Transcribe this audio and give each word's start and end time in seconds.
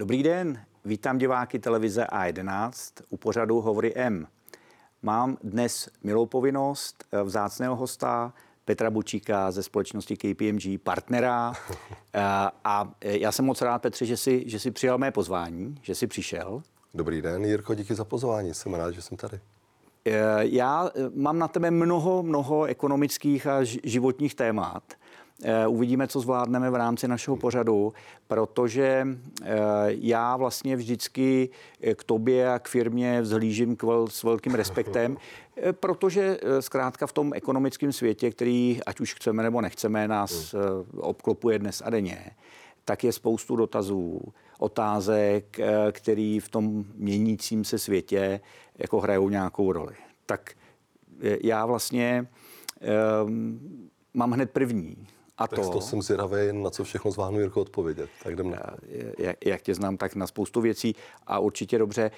Dobrý 0.00 0.22
den, 0.22 0.60
vítám 0.84 1.18
diváky 1.18 1.58
televize 1.58 2.04
A11 2.12 3.02
u 3.08 3.16
pořadu 3.16 3.60
Hovory 3.60 3.92
M. 3.94 4.26
Mám 5.02 5.36
dnes 5.44 5.88
milou 6.02 6.26
povinnost 6.26 7.04
eh, 7.12 7.22
vzácného 7.22 7.76
hosta 7.76 8.32
Petra 8.64 8.90
Bučíka 8.90 9.50
ze 9.50 9.62
společnosti 9.62 10.16
KPMG, 10.16 10.82
partnera. 10.82 11.52
Eh, 12.14 12.20
a 12.64 12.92
eh, 13.00 13.18
já 13.18 13.32
jsem 13.32 13.44
moc 13.44 13.62
rád, 13.62 13.78
Petře, 13.78 14.06
že 14.06 14.16
jsi, 14.16 14.44
že 14.46 14.58
jsi 14.58 14.70
přijal 14.70 14.98
mé 14.98 15.10
pozvání, 15.10 15.74
že 15.82 15.94
jsi 15.94 16.06
přišel. 16.06 16.62
Dobrý 16.94 17.22
den, 17.22 17.44
Jirko, 17.44 17.74
díky 17.74 17.94
za 17.94 18.04
pozvání. 18.04 18.54
Jsem 18.54 18.74
rád, 18.74 18.90
že 18.90 19.02
jsem 19.02 19.16
tady. 19.16 19.40
Já 20.40 20.90
mám 21.14 21.38
na 21.38 21.48
tebe 21.48 21.70
mnoho, 21.70 22.22
mnoho 22.22 22.64
ekonomických 22.64 23.46
a 23.46 23.64
životních 23.84 24.34
témat. 24.34 24.82
Eh, 25.42 25.66
uvidíme, 25.66 26.08
co 26.08 26.20
zvládneme 26.20 26.70
v 26.70 26.74
rámci 26.74 27.08
našeho 27.08 27.36
pořadu, 27.36 27.92
protože 28.26 29.08
eh, 29.42 29.48
já 29.86 30.36
vlastně 30.36 30.76
vždycky 30.76 31.48
eh, 31.80 31.94
k 31.94 32.04
tobě 32.04 32.52
a 32.52 32.58
k 32.58 32.68
firmě 32.68 33.20
vzhlížím 33.22 33.76
s 34.08 34.22
velkým 34.22 34.54
respektem, 34.54 35.16
protože 35.72 36.38
zkrátka 36.60 37.06
v 37.06 37.12
tom 37.12 37.32
ekonomickém 37.34 37.92
světě, 37.92 38.30
který 38.30 38.80
ať 38.86 39.00
už 39.00 39.14
chceme 39.14 39.42
nebo 39.42 39.60
nechceme, 39.60 40.08
nás 40.08 40.54
obklopuje 40.96 41.58
dnes 41.58 41.82
a 41.84 41.90
denně, 41.90 42.30
tak 42.84 43.04
je 43.04 43.12
spoustu 43.12 43.56
dotazů, 43.56 44.20
otázek, 44.58 45.58
který 45.92 46.40
v 46.40 46.48
tom 46.48 46.84
měnícím 46.94 47.64
se 47.64 47.78
světě 47.78 48.40
jako 48.78 49.00
hrajou 49.00 49.28
nějakou 49.28 49.72
roli. 49.72 49.94
Tak 50.26 50.50
já 51.42 51.66
vlastně 51.66 52.26
um, 53.24 53.90
mám 54.14 54.32
hned 54.32 54.50
první. 54.50 55.06
A 55.40 55.48
tak 55.48 55.58
to, 55.58 55.70
to 55.70 55.80
jsem 55.80 56.02
zvědavý, 56.02 56.52
na 56.52 56.70
co 56.70 56.84
všechno 56.84 57.10
zvládnu 57.10 57.40
Jirko 57.40 57.60
odpovědět. 57.60 58.10
Tak 58.22 58.32
jdem 58.32 58.50
na. 58.50 58.76
Jak, 59.18 59.36
jak 59.46 59.62
tě 59.62 59.74
znám, 59.74 59.96
tak 59.96 60.14
na 60.14 60.26
spoustu 60.26 60.60
věcí 60.60 60.96
a 61.26 61.38
určitě 61.38 61.78
dobře. 61.78 62.10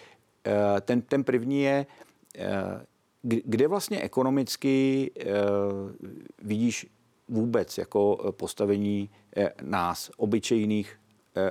Eh, 0.47 0.81
ten, 0.81 1.03
ten 1.03 1.25
první 1.25 1.63
je, 1.63 1.87
eh, 2.39 2.87
kde 3.23 3.69
vlastně 3.69 4.01
ekonomicky 4.01 5.11
eh, 5.21 5.25
vidíš 6.43 6.87
vůbec 7.29 7.79
jako 7.79 8.33
postavení 8.37 9.11
nás, 9.63 10.11
obyčejných 10.17 10.99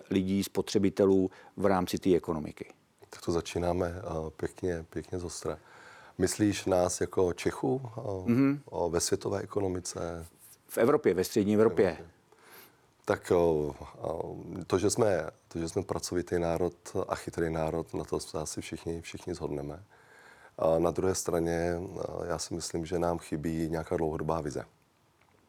lidí, 0.10 0.44
spotřebitelů 0.44 1.30
v 1.58 1.66
rámci 1.66 1.98
té 1.98 2.16
ekonomiky? 2.16 2.74
Tak 3.10 3.22
to 3.22 3.32
začínáme 3.32 3.94
pěkně, 4.38 4.86
pěkně 4.90 5.20
z 5.20 5.24
ostra. 5.24 5.58
Myslíš 6.18 6.66
nás 6.66 7.02
jako 7.02 7.34
Čechů 7.34 7.82
mm-hmm. 7.96 8.90
ve 8.90 9.00
světové 9.00 9.40
ekonomice? 9.40 10.26
V 10.72 10.78
Evropě, 10.78 11.14
ve 11.14 11.24
střední 11.24 11.54
Evropě? 11.54 11.98
Tak 13.06 13.32
to, 14.68 14.78
že 14.78 14.90
jsme, 14.90 15.30
to, 15.48 15.60
že 15.60 15.70
jsme 15.70 15.84
pracovitý 15.84 16.40
národ 16.40 16.74
a 17.08 17.16
chytrý 17.16 17.50
národ, 17.50 17.94
na 17.94 18.04
to 18.04 18.20
se 18.20 18.38
asi 18.38 18.62
všichni, 18.62 19.02
všichni 19.02 19.36
zhodneme. 19.36 19.84
A 20.58 20.80
na 20.80 20.92
druhé 20.92 21.16
straně 21.16 21.80
já 22.28 22.38
si 22.38 22.54
myslím, 22.54 22.86
že 22.86 23.00
nám 23.00 23.18
chybí 23.18 23.70
nějaká 23.70 23.98
dlouhodobá 23.98 24.42
vize. 24.42 24.66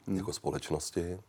Hmm. 0.06 0.17
Jako 0.17 0.33
společnosti, 0.33 1.20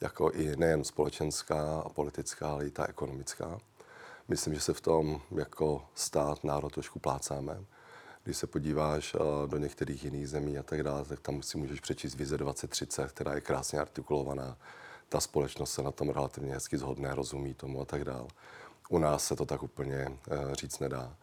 jako 0.00 0.30
i 0.30 0.56
nejen 0.56 0.84
společenská 0.84 1.80
a 1.80 1.88
politická, 1.88 2.50
ale 2.50 2.66
i 2.66 2.70
ta 2.70 2.86
ekonomická. 2.88 3.58
Myslím, 4.28 4.54
že 4.54 4.60
se 4.60 4.74
v 4.74 4.80
tom 4.80 5.20
jako 5.30 5.82
stát, 5.94 6.44
národ 6.44 6.72
trošku 6.72 6.98
plácáme. 6.98 7.64
Když 8.26 8.36
se 8.36 8.46
podíváš 8.46 9.14
eh, 9.14 9.46
do 9.46 9.58
některých 9.58 10.04
jiných 10.04 10.28
zemí 10.28 10.58
a 10.58 10.62
tak 10.62 10.82
dále, 10.82 11.04
tak 11.04 11.20
tam 11.20 11.42
si 11.42 11.58
můžeš 11.58 11.80
přečíst 11.80 12.14
vize 12.14 12.38
2030, 12.38 13.12
která 13.12 13.34
je 13.34 13.40
krásně 13.40 13.80
artikulovaná. 13.80 14.56
Ta 15.08 15.20
společnost 15.20 15.72
se 15.72 15.82
na 15.82 15.90
tom 15.90 16.08
relativně 16.08 16.54
hezky 16.54 16.78
zhodne, 16.78 17.14
rozumí 17.14 17.54
tomu 17.54 17.80
a 17.80 17.84
tak 17.84 18.04
dále. 18.04 18.26
U 18.88 18.98
nás 18.98 19.26
se 19.26 19.36
to 19.36 19.46
tak 19.46 19.62
úplně 19.62 19.96
eh, 19.96 20.54
říct 20.54 20.78
nedá. 20.78 21.16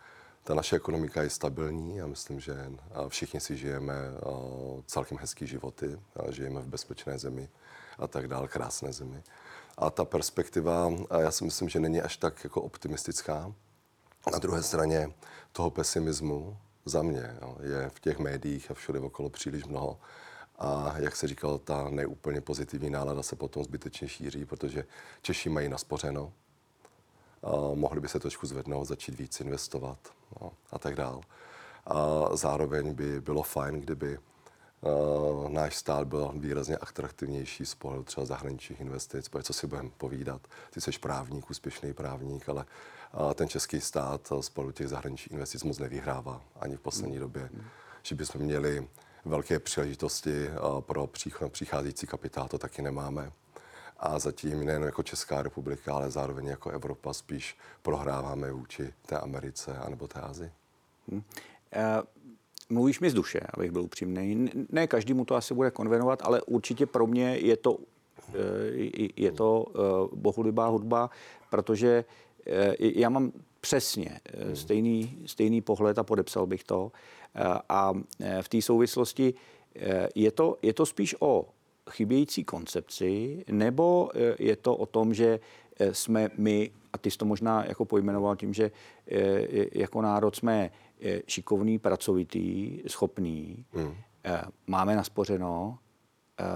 Ta 0.43 0.53
naše 0.53 0.75
ekonomika 0.75 1.23
je 1.23 1.29
stabilní 1.29 2.01
a 2.01 2.07
myslím, 2.07 2.39
že 2.39 2.71
všichni 3.07 3.39
si 3.39 3.57
žijeme 3.57 3.93
eh, 3.93 4.19
celkem 4.85 5.17
hezký 5.17 5.47
životy, 5.47 5.99
žijeme 6.29 6.61
v 6.61 6.67
bezpečné 6.67 7.19
zemi 7.19 7.49
a 7.97 8.07
tak 8.07 8.27
dále, 8.27 8.47
krásné 8.47 8.93
zemi. 8.93 9.23
A 9.77 9.89
ta 9.89 10.05
perspektiva, 10.05 10.91
já 11.19 11.31
si 11.31 11.43
myslím, 11.43 11.69
že 11.69 11.79
není 11.79 12.01
až 12.01 12.17
tak 12.17 12.43
jako 12.43 12.61
optimistická. 12.61 13.53
Na 14.31 14.39
druhé 14.39 14.63
straně 14.63 15.11
toho 15.51 15.69
pesimismu, 15.69 16.57
za 16.85 17.01
mě 17.01 17.37
jo, 17.41 17.57
je 17.61 17.89
v 17.89 17.99
těch 17.99 18.19
médiích 18.19 18.71
a 18.71 18.73
všude 18.73 18.99
okolo 18.99 19.29
příliš 19.29 19.65
mnoho. 19.65 19.99
A 20.59 20.93
jak 20.97 21.15
se 21.15 21.27
říkal, 21.27 21.57
ta 21.57 21.89
neúplně 21.89 22.41
pozitivní 22.41 22.89
nálada 22.89 23.23
se 23.23 23.35
potom 23.35 23.63
zbytečně 23.63 24.07
šíří, 24.07 24.45
protože 24.45 24.85
Češi 25.21 25.49
mají 25.49 25.69
naspořeno, 25.69 26.33
a 27.43 27.75
mohli 27.75 28.01
by 28.01 28.07
se 28.07 28.19
trošku 28.19 28.47
zvednout, 28.47 28.85
začít 28.85 29.19
víc 29.19 29.41
investovat 29.41 29.99
no, 30.41 30.51
a 30.71 30.79
tak 30.79 30.95
dál. 30.95 31.21
A 31.85 32.29
zároveň 32.35 32.93
by 32.93 33.21
bylo 33.21 33.43
fajn, 33.43 33.81
kdyby 33.81 34.17
uh, 34.17 35.49
náš 35.49 35.75
stát 35.75 36.07
byl 36.07 36.33
výrazně 36.35 36.77
atraktivnější 36.77 37.65
z 37.65 37.75
pohledu 37.75 38.03
třeba 38.03 38.25
zahraničních 38.25 38.81
investic, 38.81 39.29
protože 39.29 39.43
co 39.43 39.53
si 39.53 39.67
budeme 39.67 39.89
povídat. 39.97 40.47
Ty 40.71 40.81
jsi 40.81 40.91
právník, 40.91 41.49
úspěšný 41.49 41.93
právník, 41.93 42.49
ale 42.49 42.65
ten 43.33 43.47
český 43.49 43.81
stát 43.81 44.31
z 44.41 44.51
těch 44.73 44.87
zahraničních 44.87 45.31
investic 45.31 45.63
moc 45.63 45.79
nevyhrává 45.79 46.41
ani 46.59 46.77
v 46.77 46.81
poslední 46.81 47.19
době. 47.19 47.49
Že 48.03 48.15
bychom 48.15 48.41
měli 48.41 48.87
velké 49.25 49.59
příležitosti 49.59 50.49
pro 50.79 51.09
přicházející 51.49 52.07
kapitál, 52.07 52.47
to 52.47 52.57
taky 52.57 52.81
nemáme. 52.81 53.31
A 53.99 54.19
zatím 54.19 54.65
nejen 54.65 54.83
jako 54.83 55.03
Česká 55.03 55.41
republika, 55.41 55.95
ale 55.95 56.11
zároveň 56.11 56.45
jako 56.45 56.69
Evropa 56.69 57.13
spíš 57.13 57.57
prohráváme 57.81 58.51
vůči 58.51 58.93
té 59.05 59.19
Americe 59.19 59.77
anebo 59.77 60.07
té 60.07 60.19
Azii. 60.19 60.51
Hmm. 61.07 61.23
Uh 61.75 62.23
mluvíš 62.69 62.99
mi 62.99 63.09
z 63.09 63.13
duše, 63.13 63.39
abych 63.53 63.71
byl 63.71 63.81
upřímný. 63.81 64.49
Ne 64.69 64.87
každému 64.87 65.25
to 65.25 65.35
asi 65.35 65.53
bude 65.53 65.71
konvenovat, 65.71 66.21
ale 66.23 66.41
určitě 66.41 66.85
pro 66.85 67.07
mě 67.07 67.37
je 67.37 67.57
to, 67.57 67.77
eh, 68.29 69.11
je 69.15 69.31
to 69.31 69.65
eh, 69.69 69.77
bohulibá 70.15 70.67
hudba, 70.67 71.09
protože 71.49 72.05
eh, 72.05 72.32
já 72.79 73.09
mám 73.09 73.31
přesně 73.61 74.19
stejný, 74.53 75.17
stejný 75.25 75.61
pohled 75.61 75.97
a 75.97 76.03
podepsal 76.03 76.45
bych 76.45 76.63
to. 76.63 76.91
A 77.69 77.93
v 78.41 78.49
té 78.49 78.61
souvislosti 78.61 79.33
je 80.15 80.31
to, 80.31 80.57
je 80.61 80.73
to 80.73 80.85
spíš 80.85 81.15
o 81.19 81.49
chybějící 81.89 82.43
koncepci, 82.43 83.43
nebo 83.51 84.09
je 84.39 84.55
to 84.55 84.75
o 84.75 84.85
tom, 84.85 85.13
že 85.13 85.39
jsme 85.91 86.29
my, 86.37 86.71
a 86.93 86.97
ty 86.97 87.11
jsi 87.11 87.17
to 87.17 87.25
možná 87.25 87.65
jako 87.65 87.85
pojmenoval 87.85 88.35
tím, 88.35 88.53
že 88.53 88.71
jako 89.73 90.01
národ 90.01 90.35
jsme 90.35 90.71
šikovný, 91.27 91.79
pracovitý, 91.79 92.79
schopný, 92.87 93.65
hmm. 93.71 93.93
máme 94.67 94.95
naspořeno, 94.95 95.77
eh, 95.77 95.82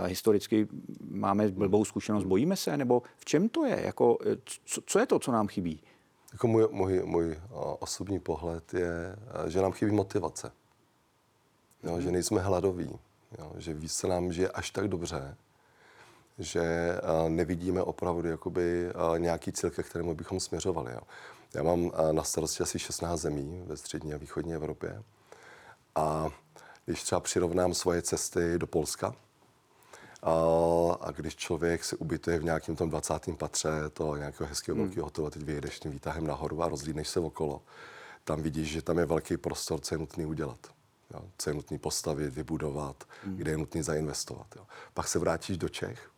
historicky 0.05 0.67
máme 1.01 1.47
blbou 1.47 1.85
zkušenost, 1.85 2.23
bojíme 2.23 2.55
se, 2.55 2.77
nebo 2.77 3.01
v 3.17 3.25
čem 3.25 3.49
to 3.49 3.65
je? 3.65 3.81
Jako, 3.85 4.17
co, 4.65 4.81
co 4.85 4.99
je 4.99 5.05
to, 5.05 5.19
co 5.19 5.31
nám 5.31 5.47
chybí? 5.47 5.83
Jako 6.33 6.47
můj, 6.47 6.67
můj, 6.71 7.01
můj 7.05 7.39
osobní 7.79 8.19
pohled 8.19 8.73
je, 8.73 9.15
že 9.47 9.61
nám 9.61 9.71
chybí 9.71 9.91
motivace. 9.91 10.51
Jo, 11.83 11.93
hmm. 11.93 12.01
Že 12.01 12.11
nejsme 12.11 12.41
hladoví. 12.41 12.99
Jo, 13.39 13.53
že 13.57 13.73
víc 13.73 13.93
se 13.93 14.07
nám 14.07 14.33
žije 14.33 14.49
až 14.49 14.71
tak 14.71 14.87
dobře, 14.87 15.35
že 16.39 16.63
nevidíme 17.27 17.83
opravdu 17.83 18.27
jakoby 18.27 18.91
nějaký 19.17 19.51
cíl, 19.51 19.69
ke 19.69 19.83
kterému 19.83 20.15
bychom 20.15 20.39
směřovali. 20.39 20.91
Jo. 20.93 21.01
Já 21.53 21.63
mám 21.63 21.91
na 22.11 22.23
starosti 22.23 22.63
asi 22.63 22.79
16 22.79 23.19
zemí 23.19 23.63
ve 23.65 23.77
střední 23.77 24.13
a 24.13 24.17
východní 24.17 24.53
Evropě. 24.53 25.03
A 25.95 26.29
když 26.85 27.03
třeba 27.03 27.21
přirovnám 27.21 27.73
svoje 27.73 28.01
cesty 28.01 28.57
do 28.57 28.67
Polska, 28.67 29.15
a, 30.23 30.31
a 31.01 31.11
když 31.11 31.35
člověk 31.35 31.83
se 31.83 31.95
ubytuje 31.95 32.39
v 32.39 32.43
nějakém 32.43 32.75
tom 32.75 32.89
20. 32.89 33.13
patře 33.37 33.69
toho 33.93 34.17
nějakého 34.17 34.47
hezkého 34.47 34.75
hmm. 34.75 34.85
velkého 34.85 35.05
hotelu, 35.05 35.29
teď 35.29 35.43
vyjedeš 35.43 35.79
tím 35.79 35.91
výtahem 35.91 36.27
nahoru 36.27 36.63
a 36.63 36.69
rozlídneš 36.69 37.07
se 37.07 37.19
okolo, 37.19 37.61
tam 38.23 38.41
vidíš, 38.41 38.69
že 38.69 38.81
tam 38.81 38.97
je 38.97 39.05
velký 39.05 39.37
prostor, 39.37 39.79
co 39.79 39.95
je 39.95 39.99
nutný 39.99 40.25
udělat. 40.25 40.59
Jo? 41.13 41.21
Co 41.37 41.49
je 41.49 41.53
nutný 41.53 41.77
postavit, 41.77 42.33
vybudovat, 42.33 43.03
hmm. 43.23 43.37
kde 43.37 43.51
je 43.51 43.57
nutný 43.57 43.81
zainvestovat. 43.81 44.47
Jo? 44.55 44.65
Pak 44.93 45.07
se 45.07 45.19
vrátíš 45.19 45.57
do 45.57 45.69
Čech 45.69 46.09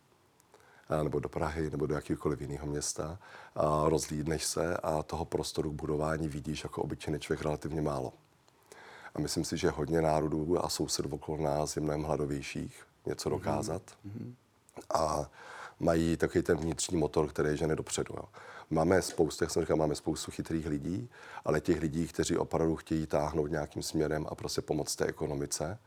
nebo 1.02 1.20
do 1.20 1.28
Prahy, 1.28 1.70
nebo 1.70 1.86
do 1.86 1.94
jakého 1.94 2.36
jiného 2.40 2.66
města, 2.66 3.18
a 3.54 3.88
rozlídneš 3.88 4.44
se 4.44 4.76
a 4.76 5.02
toho 5.02 5.24
prostoru 5.24 5.70
k 5.70 5.74
budování 5.74 6.28
vidíš 6.28 6.64
jako 6.64 6.82
obyčejný 6.82 7.20
člověk 7.20 7.42
relativně 7.42 7.82
málo. 7.82 8.12
A 9.14 9.20
myslím 9.20 9.44
si, 9.44 9.56
že 9.56 9.70
hodně 9.70 10.02
národů 10.02 10.64
a 10.64 10.68
sousedů 10.68 11.10
okolo 11.12 11.42
nás 11.42 11.76
je 11.76 11.82
mnohem 11.82 12.02
hladovějších 12.02 12.84
něco 13.10 13.28
mhm. 13.28 13.38
dokázat. 13.38 13.82
Mm-hmm. 14.06 14.34
A 14.94 15.30
mají 15.80 16.16
takový 16.16 16.42
ten 16.42 16.56
vnitřní 16.56 16.96
motor, 16.96 17.28
který 17.28 17.56
žene 17.56 17.76
dopředu. 17.76 18.14
Jo. 18.16 18.24
Máme 18.70 19.02
spoustu, 19.02 19.44
jak 19.44 19.50
jsem 19.50 19.62
říkal, 19.62 19.76
máme 19.76 19.94
spoustu 19.94 20.30
chytrých 20.30 20.66
lidí, 20.66 21.08
ale 21.44 21.60
těch 21.60 21.80
lidí, 21.80 22.06
kteří 22.06 22.36
opravdu 22.36 22.76
chtějí 22.76 23.06
táhnout 23.06 23.50
nějakým 23.50 23.82
směrem 23.82 24.26
a 24.28 24.34
prostě 24.34 24.60
pomoct 24.60 24.96
té 24.96 25.04
ekonomice, 25.06 25.78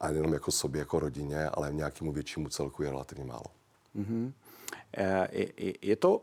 a 0.00 0.08
jenom 0.08 0.32
jako 0.32 0.50
sobě, 0.50 0.78
jako 0.78 1.00
rodině, 1.00 1.48
ale 1.48 1.72
nějakému 1.72 2.12
většímu 2.12 2.48
celku 2.48 2.82
je 2.82 2.90
relativně 2.90 3.24
málo. 3.24 3.44
Mm-hmm. 3.96 4.32
Je 5.82 5.96
to, 5.96 6.20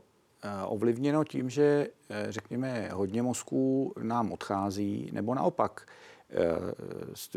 ovlivněno 0.65 1.23
tím, 1.23 1.49
že 1.49 1.87
řekněme 2.29 2.89
hodně 2.93 3.21
mozků 3.21 3.93
nám 4.01 4.31
odchází, 4.31 5.09
nebo 5.13 5.35
naopak 5.35 5.87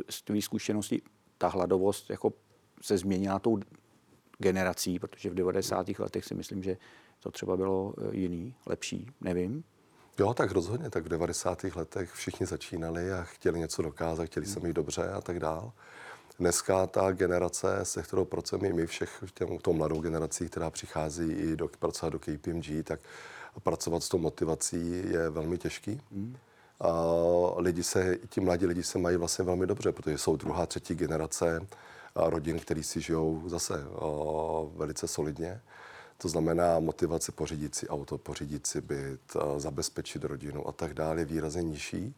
z 0.09 0.23
tvý 0.23 0.43
zkušenosti 0.43 1.03
ta 1.39 1.49
hladovost 1.49 2.11
jako 2.11 2.33
se 2.83 2.99
změnila 2.99 3.39
tou 3.39 3.59
generací, 4.39 4.99
protože 4.99 5.31
v 5.31 5.35
90. 5.35 5.89
letech 5.99 6.25
si 6.25 6.35
myslím, 6.35 6.63
že 6.63 6.77
to 7.21 7.31
třeba 7.31 7.57
bylo 7.57 7.95
jiný, 8.13 8.55
lepší, 8.67 9.07
nevím. 9.21 9.65
Jo, 10.19 10.35
tak 10.35 10.51
rozhodně, 10.51 10.91
tak 10.91 11.05
v 11.05 11.09
90. 11.09 11.65
letech 11.65 12.13
všichni 12.13 12.47
začínali 12.47 13.13
a 13.13 13.23
chtěli 13.23 13.59
něco 13.59 13.83
dokázat, 13.83 14.25
chtěli 14.25 14.47
se 14.47 14.61
mít 14.61 14.73
dobře 14.73 15.11
a 15.11 15.21
tak 15.21 15.41
dál. 15.41 15.73
Dneska 16.39 16.87
ta 16.87 17.13
generace, 17.13 17.79
se 17.83 18.03
kterou 18.03 18.25
pracujeme 18.25 18.73
my 18.73 18.87
všech, 18.87 19.25
těm, 19.35 19.59
tou 19.59 19.73
mladou 19.73 20.01
generací, 20.01 20.49
která 20.49 20.71
přichází 20.71 21.33
i 21.33 21.57
do, 21.57 21.69
pracovat 21.79 22.13
do 22.13 22.19
KPMG, 22.19 22.85
tak 22.85 23.01
pracovat 23.63 24.03
s 24.03 24.09
tou 24.09 24.19
motivací 24.19 25.03
je 25.11 25.31
velmi 25.31 25.59
těžký. 25.59 26.01
Hmm. 26.13 26.37
A 26.81 26.93
lidi 27.57 27.83
se, 27.83 28.19
ti 28.29 28.41
mladí 28.41 28.67
lidi 28.67 28.83
se 28.83 28.99
mají 28.99 29.17
vlastně 29.17 29.45
velmi 29.45 29.67
dobře, 29.67 29.93
protože 29.93 30.19
jsou 30.19 30.37
druhá, 30.37 30.67
třetí 30.67 30.95
generace 30.95 31.61
rodin, 32.17 32.59
který 32.59 32.83
si 32.83 33.01
žijou 33.01 33.43
zase 33.47 33.87
o, 33.89 34.73
velice 34.77 35.09
solidně. 35.09 35.61
To 36.19 36.29
znamená 36.29 36.79
motivace 36.79 37.33
pořídit 37.33 37.75
si 37.75 37.89
auto, 37.89 38.19
pořídit 38.19 38.67
si 38.67 38.81
byt, 38.81 39.37
zabezpečit 39.57 40.25
rodinu 40.25 40.69
a 40.69 40.73
tak 40.73 40.95
dále 40.95 41.21
je 41.21 41.25
výrazně 41.25 41.63
nižší, 41.63 42.15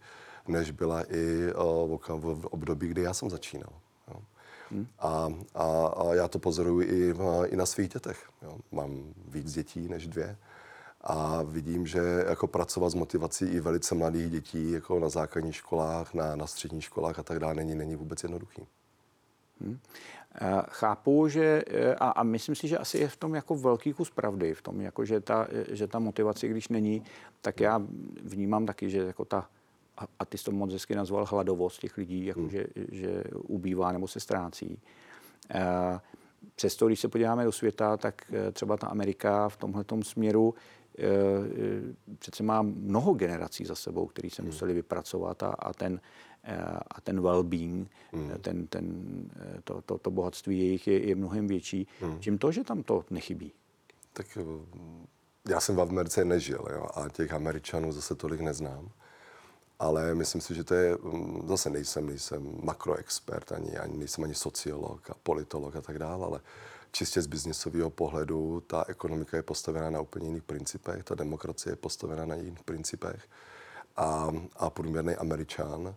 než 0.48 0.70
byla 0.70 1.04
i 1.12 1.52
v 2.08 2.46
období, 2.46 2.88
kdy 2.88 3.02
já 3.02 3.14
jsem 3.14 3.30
začínal. 3.30 3.72
Hmm. 4.70 4.86
A, 4.98 5.28
a, 5.54 5.86
a 5.86 6.14
já 6.14 6.28
to 6.28 6.38
pozoruji 6.38 6.88
i, 6.88 7.14
i 7.46 7.56
na 7.56 7.66
svých 7.66 7.88
dětech. 7.88 8.28
Jo. 8.42 8.58
Mám 8.72 9.14
víc 9.28 9.52
dětí 9.52 9.88
než 9.88 10.06
dvě 10.06 10.36
a 11.00 11.42
vidím, 11.42 11.86
že 11.86 12.24
jako 12.28 12.46
pracovat 12.46 12.90
s 12.90 12.94
motivací 12.94 13.44
i 13.44 13.60
velice 13.60 13.94
mladých 13.94 14.30
dětí 14.30 14.70
jako 14.70 15.00
na 15.00 15.08
základních 15.08 15.56
školách, 15.56 16.14
na, 16.14 16.36
na 16.36 16.46
středních 16.46 16.84
školách 16.84 17.18
a 17.18 17.22
tak 17.22 17.38
dále 17.38 17.54
není, 17.54 17.74
není 17.74 17.96
vůbec 17.96 18.22
jednoduchý. 18.22 18.62
Hmm. 19.62 19.78
Chápu, 20.68 21.28
že 21.28 21.62
a, 21.98 22.10
a 22.10 22.22
myslím 22.22 22.54
si, 22.54 22.68
že 22.68 22.78
asi 22.78 22.98
je 22.98 23.08
v 23.08 23.16
tom 23.16 23.34
jako 23.34 23.54
velký 23.54 23.92
kus 23.92 24.10
pravdy, 24.10 24.54
v 24.54 24.62
tom, 24.62 24.80
jako, 24.80 25.04
že, 25.04 25.20
ta, 25.20 25.48
že 25.68 25.86
ta 25.86 25.98
motivace, 25.98 26.48
když 26.48 26.68
není, 26.68 27.02
tak 27.40 27.60
já 27.60 27.82
vnímám 28.22 28.66
taky, 28.66 28.90
že 28.90 28.98
jako 28.98 29.24
ta 29.24 29.48
a, 29.96 30.06
a 30.18 30.24
ty 30.24 30.38
jsi 30.38 30.44
to 30.44 30.52
moc 30.52 30.72
hezky 30.72 30.94
nazval 30.94 31.24
hladovost 31.24 31.80
těch 31.80 31.96
lidí, 31.96 32.26
jako 32.26 32.40
hmm. 32.40 32.50
že, 32.50 32.66
že 32.92 33.24
ubývá 33.34 33.92
nebo 33.92 34.08
se 34.08 34.20
ztrácí. 34.20 34.80
Přesto, 36.54 36.86
když 36.86 37.00
se 37.00 37.08
podíváme 37.08 37.44
do 37.44 37.52
světa, 37.52 37.96
tak 37.96 38.32
třeba 38.52 38.76
ta 38.76 38.86
Amerika 38.86 39.48
v 39.48 39.56
tomhle 39.56 39.84
směru 40.02 40.54
přece 42.18 42.42
má 42.42 42.62
mnoho 42.62 43.14
generací 43.14 43.64
za 43.64 43.74
sebou, 43.74 44.06
který 44.06 44.30
se 44.30 44.42
hmm. 44.42 44.50
museli 44.50 44.74
vypracovat 44.74 45.42
a, 45.42 45.48
a 45.48 45.72
ten 45.72 46.00
a 46.90 47.00
ten 47.00 47.20
well-being, 47.20 47.86
hmm. 48.12 48.30
ten, 48.40 48.66
ten, 48.66 48.86
to, 49.64 49.82
to, 49.82 49.98
to 49.98 50.10
bohatství 50.10 50.58
jejich 50.58 50.86
je, 50.86 51.08
je 51.08 51.14
mnohem 51.14 51.46
větší. 51.46 51.86
Hmm. 52.00 52.20
Čím 52.20 52.38
to, 52.38 52.52
že 52.52 52.64
tam 52.64 52.82
to 52.82 53.04
nechybí? 53.10 53.52
Tak 54.12 54.38
já 55.48 55.60
jsem 55.60 55.76
v 55.76 55.80
Americe 55.80 56.24
nežil 56.24 56.64
jo, 56.72 56.86
a 56.94 57.08
těch 57.08 57.32
Američanů 57.32 57.92
zase 57.92 58.14
tolik 58.14 58.40
neznám 58.40 58.90
ale 59.82 60.14
myslím 60.14 60.40
si, 60.40 60.54
že 60.54 60.64
to 60.64 60.74
je, 60.74 60.96
mm, 61.02 61.48
zase 61.48 61.70
nejsem, 61.70 62.06
nejsem 62.06 62.58
makroexpert, 62.62 63.52
ani, 63.52 63.76
ani 63.78 63.96
nejsem 63.96 64.24
ani 64.24 64.34
sociolog 64.34 65.10
a 65.10 65.14
politolog 65.22 65.76
a 65.76 65.80
tak 65.80 65.98
dále, 65.98 66.26
ale 66.26 66.40
čistě 66.92 67.22
z 67.22 67.26
biznisového 67.26 67.90
pohledu 67.90 68.62
ta 68.66 68.84
ekonomika 68.88 69.36
je 69.36 69.42
postavená 69.42 69.90
na 69.90 70.00
úplně 70.00 70.26
jiných 70.26 70.42
principech, 70.42 71.04
ta 71.04 71.14
demokracie 71.14 71.72
je 71.72 71.76
postavená 71.76 72.26
na 72.26 72.34
jiných 72.34 72.62
principech 72.62 73.28
a, 73.96 74.32
a 74.56 74.70
průměrný 74.70 75.16
američan 75.16 75.94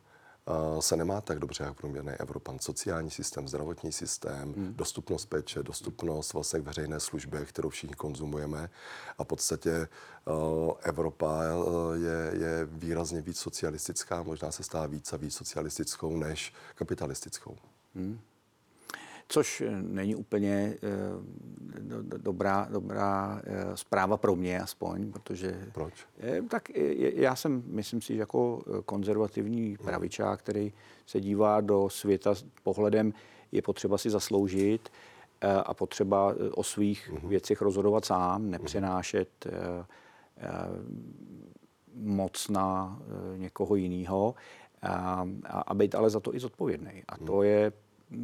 se 0.80 0.96
nemá 0.96 1.22
tak 1.22 1.40
dobře 1.40 1.64
jako 1.64 1.76
průměrný 1.76 2.12
Evropan. 2.12 2.60
Sociální 2.60 3.12
systém, 3.12 3.48
zdravotní 3.48 3.92
systém, 3.92 4.54
hmm. 4.54 4.74
dostupnost 4.76 5.26
péče, 5.26 5.64
dostupnost 5.64 6.34
vlastně 6.34 6.60
k 6.60 6.64
veřejné 6.64 7.00
službě, 7.00 7.46
kterou 7.46 7.70
všichni 7.70 7.96
konzumujeme. 7.96 8.70
A 9.18 9.24
v 9.24 9.28
podstatě 9.28 9.88
uh, 10.26 10.72
Evropa 10.82 11.42
uh, 11.56 11.94
je, 11.94 12.42
je 12.42 12.66
výrazně 12.66 13.22
víc 13.22 13.40
socialistická, 13.40 14.24
možná 14.24 14.52
se 14.52 14.64
stává 14.64 14.86
víc 14.86 15.14
a 15.14 15.18
víc 15.18 15.34
socialistickou 15.36 16.18
než 16.18 16.54
kapitalistickou. 16.76 17.58
Hmm 17.96 18.20
což 19.28 19.62
eh, 19.62 19.82
není 19.82 20.16
úplně 20.16 20.78
eh, 20.84 22.18
dobrá, 22.18 22.68
dobrá 22.72 23.42
eh, 23.44 23.78
zpráva 23.78 24.18
pro 24.18 24.36
mě 24.36 24.60
aspoň, 24.60 25.12
protože... 25.12 25.68
Proč? 25.74 25.94
Tak 26.50 26.70
já 26.96 27.36
jsem, 27.36 27.64
myslím 27.66 28.02
si, 28.02 28.14
že 28.14 28.20
jako 28.20 28.64
konzervativní 28.86 29.68
hmm. 29.68 29.78
pravičák, 29.86 30.40
který 30.40 30.74
se 31.06 31.22
dívá 31.22 31.62
do 31.62 31.90
světa 31.90 32.36
s 32.36 32.46
pohledem, 32.64 33.14
je 33.52 33.62
potřeba 33.62 33.98
si 33.98 34.10
zasloužit 34.10 34.90
a 35.66 35.74
potřeba 35.74 36.36
o 36.52 36.64
svých 36.64 37.12
uh-huh. 37.14 37.28
věcech 37.28 37.62
rozhodovat 37.62 38.06
sám, 38.06 38.42
hmm. 38.42 38.52
nepřenášet 38.52 39.48
moc 41.94 42.50
na 42.50 43.00
někoho 43.38 43.76
jiného 43.76 44.36
a, 44.82 45.28
a 45.52 45.74
být 45.74 45.96
ale 45.96 46.10
za 46.10 46.20
to 46.20 46.36
i 46.36 46.40
zodpovědný. 46.40 47.04
A 47.08 47.18
to 47.18 47.44
je 47.44 47.72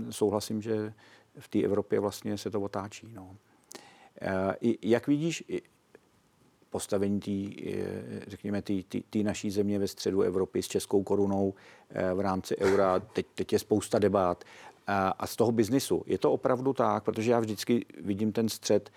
souhlasím, 0.09 0.61
že 0.61 0.93
v 1.39 1.47
té 1.47 1.61
Evropě 1.61 1.99
vlastně 1.99 2.37
se 2.37 2.49
to 2.49 2.61
otáčí. 2.61 3.07
No. 3.13 3.35
E, 4.21 4.55
jak 4.81 5.07
vidíš 5.07 5.43
postavení 6.69 7.19
tý, 7.19 7.55
e, 7.69 7.83
řekněme, 8.27 8.61
té 9.09 9.23
naší 9.23 9.51
země 9.51 9.79
ve 9.79 9.87
středu 9.87 10.21
Evropy 10.21 10.63
s 10.63 10.67
českou 10.67 11.03
korunou 11.03 11.53
e, 11.89 12.13
v 12.13 12.19
rámci 12.19 12.57
eura, 12.57 12.99
teď, 12.99 13.25
teď 13.35 13.53
je 13.53 13.59
spousta 13.59 13.99
debat, 13.99 14.43
a 15.19 15.27
z 15.27 15.35
toho 15.35 15.51
biznisu. 15.51 16.03
Je 16.05 16.17
to 16.17 16.31
opravdu 16.31 16.73
tak, 16.73 17.03
protože 17.03 17.31
já 17.31 17.39
vždycky 17.39 17.85
vidím 18.01 18.31
ten 18.31 18.49
střed, 18.49 18.91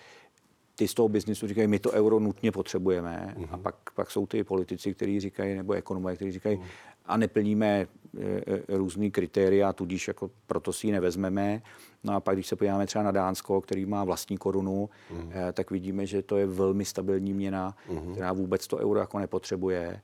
ty 0.74 0.88
z 0.88 0.94
toho 0.94 1.08
biznisu 1.08 1.46
říkají, 1.46 1.68
my 1.68 1.78
to 1.78 1.90
euro 1.90 2.20
nutně 2.20 2.52
potřebujeme. 2.52 3.34
Uh-huh. 3.36 3.48
A 3.50 3.58
pak, 3.58 3.76
pak 3.94 4.10
jsou 4.10 4.26
ty 4.26 4.44
politici, 4.44 4.94
kteří 4.94 5.20
říkají, 5.20 5.54
nebo 5.54 5.72
ekonomové, 5.72 6.16
kteří 6.16 6.32
říkají, 6.32 6.56
uh-huh. 6.56 6.66
A 7.06 7.16
neplníme 7.16 7.86
E, 8.18 8.42
e, 8.68 8.76
různý 8.76 9.10
kritéria, 9.10 9.72
tudíž 9.72 10.08
jako 10.08 10.30
proto 10.46 10.72
si 10.72 10.86
ji 10.86 10.92
nevezmeme. 10.92 11.62
No 12.04 12.14
a 12.14 12.20
pak, 12.20 12.36
když 12.36 12.46
se 12.46 12.56
podíváme 12.56 12.86
třeba 12.86 13.04
na 13.04 13.10
Dánsko, 13.10 13.60
který 13.60 13.86
má 13.86 14.04
vlastní 14.04 14.38
korunu, 14.38 14.90
mm. 15.10 15.32
tak 15.52 15.70
vidíme, 15.70 16.06
že 16.06 16.22
to 16.22 16.36
je 16.36 16.46
velmi 16.46 16.84
stabilní 16.84 17.32
měna, 17.32 17.76
mm. 17.90 18.12
která 18.12 18.32
vůbec 18.32 18.66
to 18.66 18.76
euro 18.76 19.00
jako 19.00 19.18
nepotřebuje. 19.18 20.00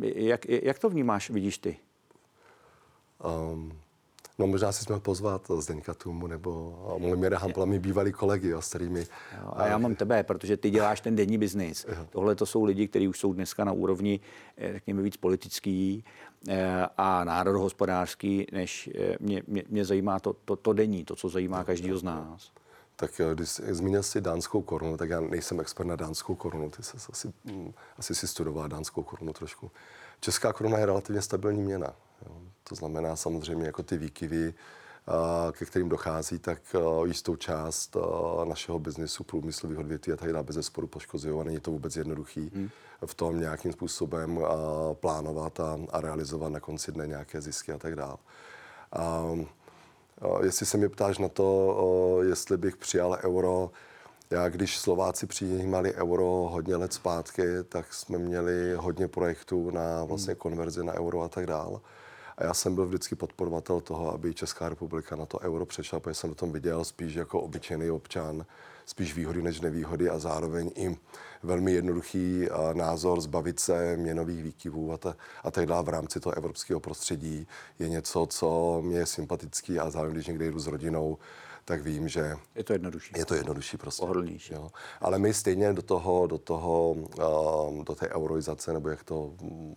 Jak, 0.00 0.48
jak 0.48 0.78
to 0.78 0.90
vnímáš, 0.90 1.30
vidíš 1.30 1.58
ty? 1.58 1.76
Um, 3.52 3.72
No 4.38 4.46
možná 4.46 4.72
si 4.72 4.84
jsme 4.84 5.00
pozvat 5.00 5.42
Zdeňka 5.58 5.94
Tumu 5.94 6.26
nebo 6.26 6.78
Mojmíra 6.98 7.38
Hampla, 7.38 7.64
mi 7.64 7.78
bývalí 7.78 8.12
kolegy, 8.12 8.48
jo, 8.48 8.62
s 8.62 8.68
kterými... 8.68 9.00
Jo, 9.00 9.50
a 9.52 9.66
já 9.66 9.78
mám 9.78 9.94
tebe, 9.94 10.22
protože 10.22 10.56
ty 10.56 10.70
děláš 10.70 11.00
ten 11.00 11.16
denní 11.16 11.38
biznis. 11.38 11.86
Tohle 12.10 12.34
to 12.34 12.46
jsou 12.46 12.64
lidi, 12.64 12.88
kteří 12.88 13.08
už 13.08 13.18
jsou 13.18 13.32
dneska 13.32 13.64
na 13.64 13.72
úrovni, 13.72 14.20
eh, 14.56 14.72
řekněme, 14.72 15.02
víc 15.02 15.16
politický 15.16 16.04
eh, 16.48 16.86
a 16.96 17.24
národohospodářský, 17.24 18.46
než 18.52 18.90
eh, 18.98 19.16
mě, 19.20 19.42
mě, 19.46 19.62
mě 19.68 19.84
zajímá 19.84 20.20
to, 20.20 20.32
to, 20.32 20.56
to 20.56 20.72
denní, 20.72 21.04
to, 21.04 21.16
co 21.16 21.28
zajímá 21.28 21.64
každého 21.64 21.98
z 21.98 22.02
nás. 22.02 22.52
Tak 22.96 23.10
když 23.34 23.48
zmínil 23.48 24.02
jsi 24.02 24.20
dánskou 24.20 24.62
korunu, 24.62 24.96
tak 24.96 25.10
já 25.10 25.20
nejsem 25.20 25.60
expert 25.60 25.86
na 25.86 25.96
dánskou 25.96 26.34
korunu. 26.34 26.70
Ty 26.70 26.82
jsi 26.82 26.96
asi, 27.12 27.32
hm, 27.44 27.72
asi 27.98 28.14
si 28.14 28.28
studoval 28.28 28.68
dánskou 28.68 29.02
korunu 29.02 29.32
trošku. 29.32 29.70
Česká 30.20 30.52
koruna 30.52 30.78
je 30.78 30.86
relativně 30.86 31.22
stabilní 31.22 31.62
měna. 31.62 31.92
Jo. 32.26 32.45
To 32.68 32.74
znamená 32.74 33.16
samozřejmě 33.16 33.66
jako 33.66 33.82
ty 33.82 33.98
výkyvy, 33.98 34.54
ke 35.52 35.64
kterým 35.64 35.88
dochází, 35.88 36.38
tak 36.38 36.76
jistou 37.04 37.36
část 37.36 37.96
našeho 38.44 38.78
biznesu, 38.78 39.24
průmyslových 39.24 39.78
odvětví 39.78 40.12
a 40.12 40.16
tak 40.16 40.32
dále 40.32 40.44
bez 40.44 40.66
sporu 40.66 40.86
poškozují 40.86 41.40
a 41.40 41.44
není 41.44 41.60
to 41.60 41.70
vůbec 41.70 41.96
jednoduchý 41.96 42.50
hmm. 42.54 42.68
v 43.06 43.14
tom 43.14 43.40
nějakým 43.40 43.72
způsobem 43.72 44.40
plánovat 44.92 45.60
a, 45.60 45.78
a 45.90 46.00
realizovat 46.00 46.48
na 46.52 46.60
konci 46.60 46.92
dne 46.92 47.06
nějaké 47.06 47.40
zisky 47.40 47.72
a 47.72 47.78
tak 47.78 47.96
dále. 47.96 48.16
Jestli 50.42 50.66
se 50.66 50.78
mě 50.78 50.88
ptáš 50.88 51.18
na 51.18 51.28
to, 51.28 52.20
jestli 52.22 52.56
bych 52.56 52.76
přijal 52.76 53.18
euro, 53.22 53.70
já 54.30 54.48
když 54.48 54.78
Slováci 54.78 55.26
přijímali 55.26 55.94
euro 55.94 56.48
hodně 56.52 56.76
let 56.76 56.92
zpátky, 56.92 57.42
tak 57.68 57.94
jsme 57.94 58.18
měli 58.18 58.74
hodně 58.74 59.08
projektů 59.08 59.70
na 59.70 60.04
vlastně 60.04 60.34
konverzi 60.34 60.84
na 60.84 60.92
euro 60.92 61.22
a 61.22 61.28
tak 61.28 61.46
dále. 61.46 61.80
A 62.38 62.44
já 62.44 62.54
jsem 62.54 62.74
byl 62.74 62.86
vždycky 62.86 63.14
podporovatel 63.14 63.80
toho, 63.80 64.12
aby 64.14 64.34
Česká 64.34 64.68
republika 64.68 65.16
na 65.16 65.26
to 65.26 65.40
euro 65.40 65.66
přešla, 65.66 66.00
protože 66.00 66.14
jsem 66.14 66.30
v 66.30 66.36
tom 66.36 66.52
viděl 66.52 66.84
spíš 66.84 67.14
jako 67.14 67.40
obyčejný 67.40 67.90
občan, 67.90 68.46
spíš 68.86 69.14
výhody 69.14 69.42
než 69.42 69.60
nevýhody 69.60 70.10
a 70.10 70.18
zároveň 70.18 70.70
i 70.74 70.96
velmi 71.42 71.72
jednoduchý 71.72 72.48
názor 72.72 73.20
zbavit 73.20 73.60
se 73.60 73.96
měnových 73.96 74.42
výkyvů 74.42 74.92
a, 74.92 74.96
ta, 74.96 75.16
a 75.44 75.50
tak 75.50 75.66
dále 75.66 75.82
v 75.82 75.88
rámci 75.88 76.20
toho 76.20 76.36
evropského 76.36 76.80
prostředí 76.80 77.46
je 77.78 77.88
něco, 77.88 78.26
co 78.30 78.80
mě 78.84 78.98
je 78.98 79.06
sympatický 79.06 79.78
a 79.78 79.90
zároveň, 79.90 80.14
když 80.14 80.26
někde 80.26 80.50
jdu 80.50 80.58
s 80.58 80.66
rodinou, 80.66 81.18
tak 81.68 81.82
vím, 81.82 82.08
že 82.08 82.36
je 82.54 82.64
to 82.64 82.72
jednodušší. 82.72 83.14
Je 83.16 83.24
to 83.24 83.34
jednodušší 83.34 83.76
prostě. 83.76 84.00
Pohodlnější. 84.00 84.54
Jo. 84.54 84.68
Ale 85.00 85.18
my 85.18 85.34
stejně 85.34 85.72
do 85.72 85.82
toho, 85.82 86.26
do 86.26 86.38
toho, 86.38 86.90
um, 86.90 87.84
do 87.84 87.94
té 87.94 88.08
euroizace, 88.08 88.72
nebo 88.72 88.88
jak 88.88 89.04
to 89.04 89.34
mm, 89.42 89.74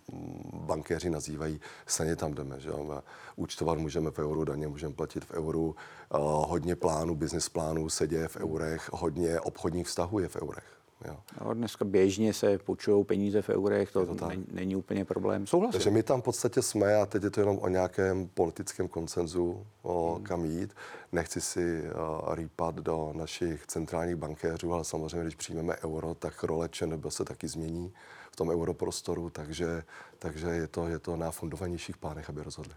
bankéři 0.52 1.10
nazývají, 1.10 1.60
stejně 1.86 2.16
tam 2.16 2.34
jdeme. 2.34 2.60
Že 2.60 2.68
jo. 2.68 3.02
Účtovat 3.36 3.78
můžeme 3.78 4.10
v 4.10 4.18
euru, 4.18 4.44
daně 4.44 4.68
můžeme 4.68 4.94
platit 4.94 5.24
v 5.24 5.30
euru, 5.30 5.66
uh, 5.66 6.48
hodně 6.48 6.76
plánů, 6.76 7.14
business 7.14 7.48
plánů 7.48 7.88
se 7.88 8.06
děje 8.06 8.28
v 8.28 8.36
eurech, 8.36 8.90
hodně 8.92 9.40
obchodních 9.40 9.86
vztahů 9.86 10.18
je 10.18 10.28
v 10.28 10.36
eurech. 10.36 10.79
Jo. 11.04 11.16
No, 11.44 11.54
dneska 11.54 11.84
běžně 11.84 12.32
se 12.32 12.58
půjčují 12.58 13.04
peníze 13.04 13.42
v 13.42 13.48
eurech, 13.48 13.92
to, 13.92 14.14
to 14.14 14.28
není, 14.28 14.46
není 14.50 14.76
úplně 14.76 15.04
problém. 15.04 15.46
Souhlasím. 15.46 15.72
Takže 15.72 15.90
my 15.90 16.02
tam 16.02 16.20
v 16.20 16.24
podstatě 16.24 16.62
jsme 16.62 16.96
a 16.96 17.06
teď 17.06 17.22
je 17.22 17.30
to 17.30 17.40
jenom 17.40 17.58
o 17.58 17.68
nějakém 17.68 18.28
politickém 18.28 18.88
koncenzu, 18.88 19.66
o 19.82 20.14
hmm. 20.14 20.24
kam 20.24 20.44
jít. 20.44 20.74
Nechci 21.12 21.40
si 21.40 21.82
uh, 21.82 22.34
rýpat 22.34 22.74
do 22.74 23.12
našich 23.16 23.66
centrálních 23.66 24.16
bankéřů, 24.16 24.72
ale 24.72 24.84
samozřejmě, 24.84 25.22
když 25.22 25.34
přijmeme 25.34 25.76
euro, 25.84 26.14
tak 26.14 26.44
role 26.44 26.68
ČNB 26.68 27.06
se 27.08 27.24
taky 27.24 27.48
změní 27.48 27.92
v 28.32 28.36
tom 28.36 28.48
europrostoru, 28.48 29.30
takže, 29.30 29.82
takže 30.18 30.46
je, 30.46 30.66
to, 30.66 30.88
je 30.88 30.98
to 30.98 31.16
na 31.16 31.30
fundovanějších 31.30 31.96
pánech, 31.96 32.30
aby 32.30 32.42
rozhodli. 32.42 32.74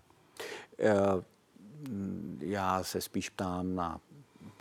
Já 2.40 2.84
se 2.84 3.02
spíš 3.02 3.30
ptám 3.30 3.76
na 3.76 4.00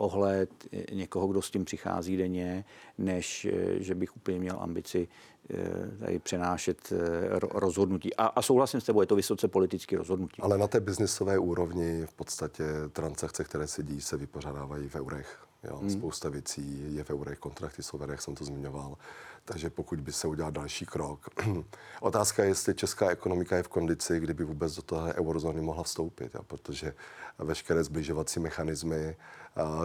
pohled 0.02 0.50
někoho, 0.92 1.26
kdo 1.26 1.42
s 1.42 1.50
tím 1.50 1.64
přichází 1.64 2.16
denně, 2.16 2.64
než 2.99 3.44
eh, 3.44 3.82
že 3.82 3.94
bych 3.94 4.16
úplně 4.16 4.38
měl 4.38 4.56
ambici 4.61 5.09
eh, 5.50 5.56
tady 5.99 6.18
přenášet 6.18 6.92
rozhodnutí. 7.38 8.16
A, 8.16 8.26
a 8.26 8.42
souhlasím 8.42 8.80
s 8.80 8.85
tebou, 8.85 9.00
je 9.00 9.06
to 9.06 9.16
vysoce 9.16 9.49
politické 9.49 9.97
rozhodnutí. 9.97 10.42
Ale 10.42 10.59
na 10.59 10.68
té 10.68 10.80
biznisové 10.80 11.38
úrovni 11.38 12.06
v 12.06 12.14
podstatě 12.14 12.64
transakce, 12.92 13.44
které 13.44 13.66
se 13.66 13.82
dějí, 13.82 14.00
se 14.00 14.16
vypořádávají 14.16 14.88
v 14.88 14.94
eurech. 14.94 15.47
Jo, 15.64 15.76
hmm. 15.76 15.90
Spousta 15.90 16.28
věcí 16.28 16.94
je 16.94 17.04
v 17.04 17.11
eurech, 17.11 17.38
kontrakty 17.38 17.82
jsou 17.82 17.99
v 17.99 18.02
eurech, 18.02 18.21
jsem 18.21 18.35
to 18.35 18.44
zmiňoval. 18.44 18.97
Takže 19.44 19.70
pokud 19.70 20.00
by 20.00 20.12
se 20.12 20.28
udělal 20.28 20.52
další 20.52 20.87
krok. 20.87 21.26
Otázka 22.00 22.42
je, 22.42 22.49
jestli 22.49 22.75
česká 22.75 23.11
ekonomika 23.11 23.56
je 23.56 23.62
v 23.62 23.68
kondici, 23.68 24.20
kdyby 24.20 24.44
vůbec 24.44 24.76
do 24.76 24.82
toho 24.82 25.06
eurozóny 25.06 25.61
mohla 25.61 25.82
vstoupit, 25.82 26.34
jo, 26.34 26.42
protože 26.42 26.94
veškeré 27.38 27.84
zbližovací 27.84 28.40
mechanismy, 28.40 29.16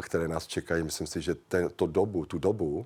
které 0.01 0.27
nás 0.27 0.47
čekají, 0.47 0.83
myslím 0.83 1.07
si, 1.07 1.21
že 1.21 1.35
ten, 1.35 1.69
to 1.75 1.87
dobu, 1.87 2.25
tu 2.25 2.39
dobu, 2.39 2.85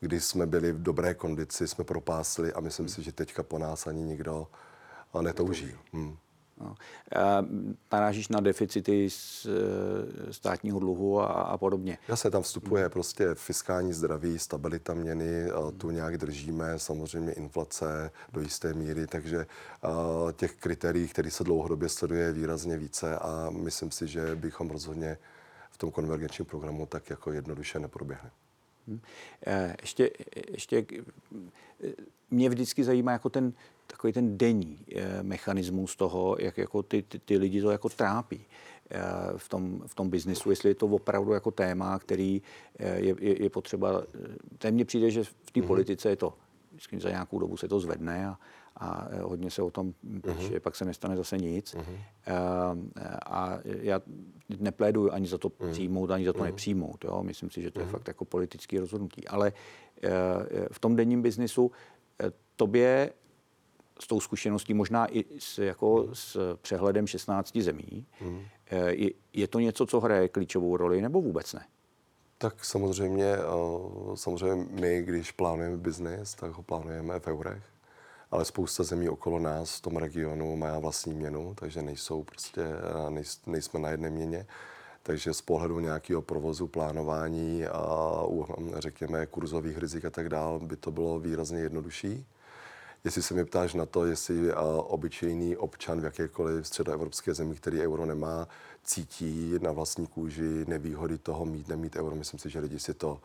kdy 0.00 0.20
jsme 0.20 0.46
byli 0.46 0.72
v 0.72 0.82
dobré 0.82 1.14
kondici, 1.14 1.68
jsme 1.68 1.84
propásli 1.84 2.52
a 2.52 2.60
myslím 2.60 2.88
si, 2.88 3.02
že 3.02 3.12
teďka 3.12 3.42
po 3.42 3.58
nás 3.58 3.86
ani 3.86 4.02
nikdo 4.02 4.46
netouží. 5.20 5.76
Hmm. 5.92 6.16
No. 6.62 6.74
Narážíš 7.92 8.28
na 8.28 8.40
deficity 8.40 9.10
z 9.10 9.46
e, 9.46 10.32
státního 10.32 10.80
dluhu 10.80 11.20
a, 11.20 11.26
a 11.26 11.58
podobně. 11.58 11.98
se 12.14 12.30
tam 12.30 12.42
vstupuje 12.42 12.88
prostě 12.88 13.34
fiskální 13.34 13.92
zdraví, 13.92 14.38
stabilita 14.38 14.94
měny, 14.94 15.48
tu 15.76 15.90
nějak 15.90 16.18
držíme, 16.18 16.78
samozřejmě 16.78 17.32
inflace 17.32 18.10
do 18.32 18.40
jisté 18.40 18.74
míry, 18.74 19.06
takže 19.06 19.46
těch 20.36 20.54
kritérií, 20.54 21.08
které 21.08 21.30
se 21.30 21.44
dlouhodobě 21.44 21.88
sleduje, 21.88 22.22
je 22.22 22.32
výrazně 22.32 22.76
více 22.76 23.18
a 23.18 23.50
myslím 23.50 23.90
si, 23.90 24.06
že 24.06 24.36
bychom 24.36 24.70
rozhodně 24.70 25.18
v 25.70 25.78
tom 25.78 25.90
konvergenčním 25.90 26.46
programu 26.46 26.86
tak 26.86 27.10
jako 27.10 27.32
jednoduše 27.32 27.78
neproběhne. 27.78 28.30
Hmm. 28.88 29.00
Ještě, 29.82 30.10
ještě 30.50 30.86
mě 32.30 32.48
vždycky 32.48 32.84
zajímá 32.84 33.12
jako 33.12 33.28
ten 33.28 33.52
takový 33.92 34.12
ten 34.12 34.38
denní 34.38 34.78
eh, 34.96 35.22
mechanismus 35.22 35.96
toho, 35.96 36.36
jak 36.38 36.58
jako 36.58 36.82
ty, 36.82 37.02
ty, 37.02 37.18
ty 37.18 37.36
lidi 37.36 37.62
to 37.62 37.70
jako 37.70 37.88
trápí 37.88 38.40
eh, 38.90 39.00
v 39.36 39.48
tom, 39.48 39.82
v 39.86 39.94
tom 39.94 40.10
biznisu, 40.10 40.50
jestli 40.50 40.70
je 40.70 40.74
to 40.74 40.86
opravdu 40.86 41.32
jako 41.32 41.50
téma, 41.50 41.98
který 41.98 42.42
eh, 42.78 42.98
je, 42.98 43.14
je, 43.20 43.42
je 43.42 43.50
potřeba. 43.50 44.02
Mně 44.70 44.84
přijde, 44.84 45.10
že 45.10 45.24
v 45.24 45.50
té 45.52 45.60
mm-hmm. 45.60 45.66
politice 45.66 46.08
je 46.08 46.16
to, 46.16 46.34
vždycky 46.70 47.00
za 47.00 47.10
nějakou 47.10 47.38
dobu 47.38 47.56
se 47.56 47.68
to 47.68 47.80
zvedne 47.80 48.26
a, 48.26 48.38
a 48.76 49.08
hodně 49.22 49.50
se 49.50 49.62
o 49.62 49.70
tom 49.70 49.92
píše, 50.22 50.54
mm-hmm. 50.54 50.60
pak 50.60 50.76
se 50.76 50.84
nestane 50.84 51.16
zase 51.16 51.38
nic. 51.38 51.74
Mm-hmm. 51.74 51.96
A, 52.26 52.76
a 53.26 53.58
já 53.64 54.00
nepléduju 54.58 55.12
ani 55.12 55.26
za 55.26 55.38
to 55.38 55.48
mm-hmm. 55.48 55.70
přijmout, 55.70 56.10
ani 56.10 56.24
za 56.24 56.32
to 56.32 56.38
mm-hmm. 56.38 56.44
nepřijmout. 56.44 57.04
Jo? 57.04 57.22
Myslím 57.22 57.50
si, 57.50 57.62
že 57.62 57.70
to 57.70 57.80
je 57.80 57.86
mm-hmm. 57.86 57.90
fakt 57.90 58.08
jako 58.08 58.24
politické 58.24 58.80
rozhodnutí. 58.80 59.28
Ale 59.28 59.52
v 60.72 60.78
tom 60.80 60.96
denním 60.96 61.22
biznisu 61.22 61.70
tobě 62.56 63.10
s 64.00 64.06
tou 64.06 64.20
zkušeností, 64.20 64.74
možná 64.74 65.06
i 65.16 65.24
s, 65.38 65.58
jako 65.58 65.94
hmm. 65.94 66.10
s 66.14 66.56
přehledem 66.62 67.06
16 67.06 67.56
zemí, 67.56 68.06
hmm. 68.20 68.42
je, 68.88 69.10
je 69.32 69.48
to 69.48 69.58
něco, 69.58 69.86
co 69.86 70.00
hraje 70.00 70.28
klíčovou 70.28 70.76
roli, 70.76 71.00
nebo 71.00 71.20
vůbec 71.20 71.52
ne? 71.52 71.66
Tak 72.42 72.64
samozřejmě, 72.64 73.24
eh, 73.24 73.42
samozřejmě 74.14 74.66
my, 74.70 75.02
když 75.02 75.32
plánujeme 75.32 75.76
biznis, 75.76 76.34
tak 76.34 76.52
ho 76.52 76.62
plánujeme 76.62 77.20
v 77.20 77.26
eurech, 77.26 77.62
ale 78.30 78.44
spousta 78.44 78.82
zemí 78.82 79.08
okolo 79.08 79.38
nás 79.38 79.78
v 79.78 79.80
tom 79.80 79.96
regionu 79.96 80.56
má 80.56 80.78
vlastní 80.78 81.14
měnu, 81.14 81.54
takže 81.54 81.82
nejsou 81.82 82.24
prostě, 82.24 82.62
eh, 82.62 83.24
nejsme 83.46 83.80
na 83.80 83.88
jedné 83.90 84.10
měně. 84.10 84.46
Takže 85.02 85.34
z 85.34 85.40
pohledu 85.40 85.80
nějakého 85.80 86.22
provozu, 86.22 86.66
plánování 86.66 87.66
a 87.66 88.22
řekněme 88.78 89.26
kurzových 89.26 89.78
rizik 89.78 90.04
a 90.04 90.10
tak 90.10 90.28
dále 90.28 90.58
by 90.58 90.76
to 90.76 90.90
bylo 90.90 91.20
výrazně 91.20 91.58
jednodušší. 91.58 92.26
Jestli 93.04 93.22
se 93.22 93.34
mě 93.34 93.44
ptáš 93.44 93.74
na 93.74 93.86
to, 93.86 94.06
jestli 94.06 94.54
obyčejný 94.76 95.56
občan 95.56 96.00
v 96.00 96.04
jakékoliv 96.04 96.66
středoevropské 96.66 97.34
zemi, 97.34 97.54
který 97.54 97.80
euro 97.80 98.06
nemá, 98.06 98.48
cítí 98.84 99.54
na 99.62 99.72
vlastní 99.72 100.06
kůži 100.06 100.64
nevýhody 100.68 101.18
toho 101.18 101.44
mít, 101.44 101.68
nemít 101.68 101.96
euro, 101.96 102.16
myslím 102.16 102.40
si, 102.40 102.50
že 102.50 102.58
lidi 102.58 102.78
si 102.78 102.94
to 102.94 103.20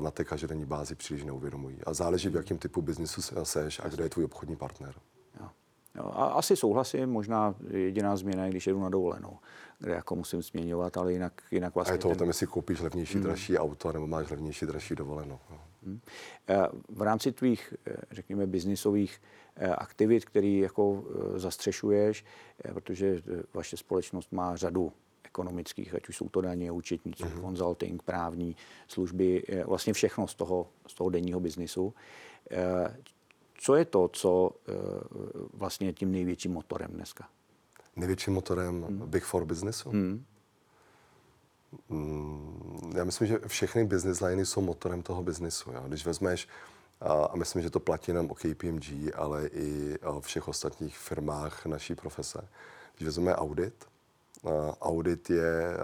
na 0.00 0.10
té 0.10 0.24
každodenní 0.24 0.64
bázi 0.64 0.94
příliš 0.94 1.24
neuvědomují. 1.24 1.78
A 1.86 1.94
záleží, 1.94 2.28
v 2.28 2.36
jakém 2.36 2.58
typu 2.58 2.82
biznisu 2.82 3.22
seš 3.42 3.80
a 3.84 3.88
kdo 3.88 4.02
je 4.02 4.08
tvůj 4.08 4.24
obchodní 4.24 4.56
partner. 4.56 4.94
Jo. 5.40 5.48
Jo, 5.94 6.04
a 6.14 6.24
asi 6.24 6.56
souhlasím, 6.56 7.08
možná 7.08 7.54
jediná 7.70 8.16
změna 8.16 8.44
je, 8.44 8.50
když 8.50 8.66
jedu 8.66 8.80
na 8.80 8.88
dovolenou 8.88 9.38
kde 9.78 9.92
jako 9.92 10.16
musím 10.16 10.42
směňovat, 10.42 10.96
ale 10.96 11.12
jinak, 11.12 11.42
jinak 11.50 11.74
vlastně... 11.74 11.92
A 11.92 11.94
je 11.94 11.98
to 11.98 12.08
ten... 12.08 12.16
o 12.16 12.18
tom, 12.18 12.28
jestli 12.28 12.46
koupíš 12.46 12.80
levnější, 12.80 13.14
hmm. 13.14 13.22
dražší 13.22 13.58
auto, 13.58 13.92
nebo 13.92 14.06
máš 14.06 14.30
levnější, 14.30 14.66
dražší 14.66 14.94
dovolenou. 14.94 15.38
No. 15.50 15.58
Hmm. 15.86 16.00
Eh, 16.48 16.66
v 16.88 17.02
rámci 17.02 17.32
tvých, 17.32 17.74
eh, 17.86 17.92
řekněme, 18.10 18.46
biznisových 18.46 19.22
eh, 19.56 19.68
aktivit, 19.68 20.24
který 20.24 20.58
jako 20.58 21.04
zastřešuješ, 21.36 22.24
protože 22.74 23.22
vaše 23.54 23.76
společnost 23.76 24.32
má 24.32 24.56
řadu 24.56 24.92
ekonomických, 25.24 25.94
ať 25.94 26.08
už 26.08 26.16
jsou 26.16 26.28
to 26.28 26.40
daně, 26.40 26.72
účetnictví, 26.72 27.28
mm-hmm. 27.28 27.40
consulting, 27.40 28.02
právní 28.02 28.56
služby, 28.88 29.42
vlastně 29.64 29.92
všechno 29.92 30.26
z 30.26 30.34
toho, 30.34 30.68
z 30.86 30.94
toho 30.94 31.10
denního 31.10 31.40
biznisu. 31.40 31.94
Co 33.54 33.74
je 33.74 33.84
to, 33.84 34.08
co 34.08 34.50
vlastně 35.52 35.86
je 35.86 35.92
tím 35.92 36.12
největším 36.12 36.52
motorem 36.52 36.90
dneska? 36.90 37.28
největším 37.96 38.32
motorem 38.32 38.82
hmm. 38.82 39.10
Big 39.10 39.24
Four 39.24 39.44
businessu? 39.44 39.90
Hmm. 39.90 40.24
Mm, 41.88 42.92
já 42.96 43.04
myslím, 43.04 43.28
že 43.28 43.38
všechny 43.46 43.84
business 43.84 44.20
liny 44.20 44.46
jsou 44.46 44.60
motorem 44.60 45.02
toho 45.02 45.22
biznesu. 45.22 45.72
Jo. 45.72 45.84
Když 45.86 46.06
vezmeš, 46.06 46.48
a 47.30 47.36
myslím, 47.36 47.62
že 47.62 47.70
to 47.70 47.80
platí 47.80 48.10
jenom 48.10 48.30
o 48.30 48.34
KPMG, 48.34 49.14
ale 49.14 49.46
i 49.46 49.98
o 49.98 50.20
všech 50.20 50.48
ostatních 50.48 50.98
firmách 50.98 51.66
naší 51.66 51.94
profese. 51.94 52.48
Když 52.96 53.06
vezmeme 53.06 53.36
audit, 53.36 53.84
audit 54.80 55.30
je 55.30 55.76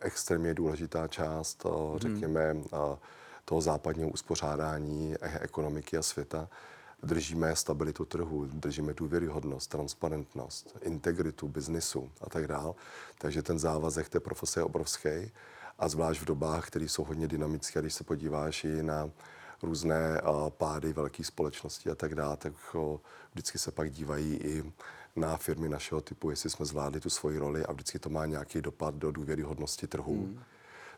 extrémně 0.00 0.54
důležitá 0.54 1.08
část, 1.08 1.66
řekněme, 1.96 2.56
toho 3.44 3.60
západního 3.60 4.08
uspořádání 4.08 5.14
ekonomiky 5.40 5.96
a 5.96 6.02
světa 6.02 6.48
držíme 7.02 7.56
stabilitu 7.56 8.04
trhu, 8.04 8.46
držíme 8.46 8.94
důvěryhodnost, 8.94 9.70
transparentnost, 9.70 10.76
integritu 10.82 11.48
biznisu 11.48 12.10
a 12.20 12.30
tak 12.30 12.46
dále. 12.46 12.74
Takže 13.18 13.42
ten 13.42 13.58
závazek 13.58 14.08
té 14.08 14.20
profese 14.20 14.60
je 14.60 14.64
obrovský 14.64 15.32
a 15.78 15.88
zvlášť 15.88 16.20
v 16.20 16.24
dobách, 16.24 16.66
které 16.66 16.84
jsou 16.84 17.04
hodně 17.04 17.28
dynamické, 17.28 17.80
když 17.80 17.94
se 17.94 18.04
podíváš 18.04 18.64
i 18.64 18.82
na 18.82 19.10
různé 19.62 20.20
pády 20.48 20.92
velkých 20.92 21.26
společností 21.26 21.90
a 21.90 21.94
tak 21.94 22.14
dále, 22.14 22.36
tak 22.36 22.52
vždycky 23.32 23.58
se 23.58 23.70
pak 23.72 23.90
dívají 23.90 24.34
i 24.34 24.72
na 25.16 25.36
firmy 25.36 25.68
našeho 25.68 26.00
typu, 26.00 26.30
jestli 26.30 26.50
jsme 26.50 26.66
zvládli 26.66 27.00
tu 27.00 27.10
svoji 27.10 27.38
roli 27.38 27.66
a 27.66 27.72
vždycky 27.72 27.98
to 27.98 28.08
má 28.08 28.26
nějaký 28.26 28.60
dopad 28.60 28.94
do 28.94 29.12
důvěryhodnosti 29.12 29.86
trhu. 29.86 30.14
Hmm. 30.14 30.42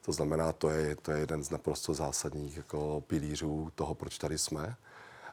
To 0.05 0.13
znamená, 0.13 0.53
to 0.53 0.71
je, 0.71 0.97
to 0.97 1.13
je 1.13 1.19
jeden 1.19 1.45
z 1.45 1.51
naprosto 1.51 1.95
zásadních 1.95 2.57
jako 2.57 3.05
pilířů 3.07 3.71
toho, 3.75 3.95
proč 3.95 4.19
tady 4.19 4.39
jsme 4.39 4.77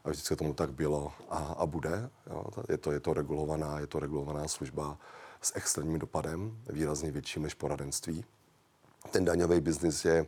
a 0.09 0.11
vždycky 0.11 0.35
tomu 0.35 0.53
tak 0.53 0.73
bylo 0.73 1.11
a, 1.29 1.37
a 1.37 1.65
bude. 1.65 2.09
Jo. 2.29 2.43
Je, 2.69 2.77
to, 2.77 2.91
je 2.91 2.99
to 2.99 3.13
regulovaná, 3.13 3.79
je 3.79 3.87
to 3.87 3.99
regulovaná 3.99 4.47
služba 4.47 4.97
s 5.41 5.55
extrémním 5.55 5.99
dopadem, 5.99 6.57
výrazně 6.69 7.11
větším 7.11 7.43
než 7.43 7.53
poradenství. 7.53 8.25
Ten 9.11 9.25
daňový 9.25 9.61
biznis 9.61 10.05
je, 10.05 10.27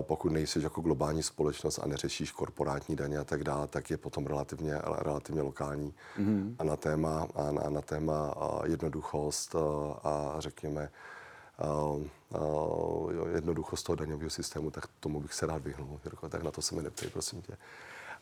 pokud 0.00 0.32
nejsi 0.32 0.62
jako 0.62 0.80
globální 0.80 1.22
společnost 1.22 1.78
a 1.78 1.86
neřešíš 1.86 2.32
korporátní 2.32 2.96
daně 2.96 3.18
a 3.18 3.24
tak 3.24 3.44
dále, 3.44 3.66
tak 3.66 3.90
je 3.90 3.96
potom 3.96 4.26
relativně, 4.26 4.78
relativně 4.84 5.42
lokální. 5.42 5.94
Mm-hmm. 6.18 6.54
A 6.58 6.64
na 6.64 6.76
téma, 6.76 7.28
a 7.34 7.52
na, 7.52 7.70
na 7.70 7.80
téma 7.80 8.34
jednoduchost 8.64 9.56
a 10.02 10.34
řekněme 10.38 10.90
uh, 11.90 12.02
jednoduchost 13.34 13.86
toho 13.86 13.96
daňového 13.96 14.30
systému, 14.30 14.70
tak 14.70 14.86
tomu 15.00 15.20
bych 15.20 15.34
se 15.34 15.46
rád 15.46 15.62
vyhnul. 15.62 16.00
Jirko, 16.04 16.28
tak 16.28 16.42
na 16.42 16.50
to 16.50 16.62
se 16.62 16.74
mi 16.74 16.82
neptej, 16.82 17.10
prosím 17.10 17.42
tě. 17.42 17.56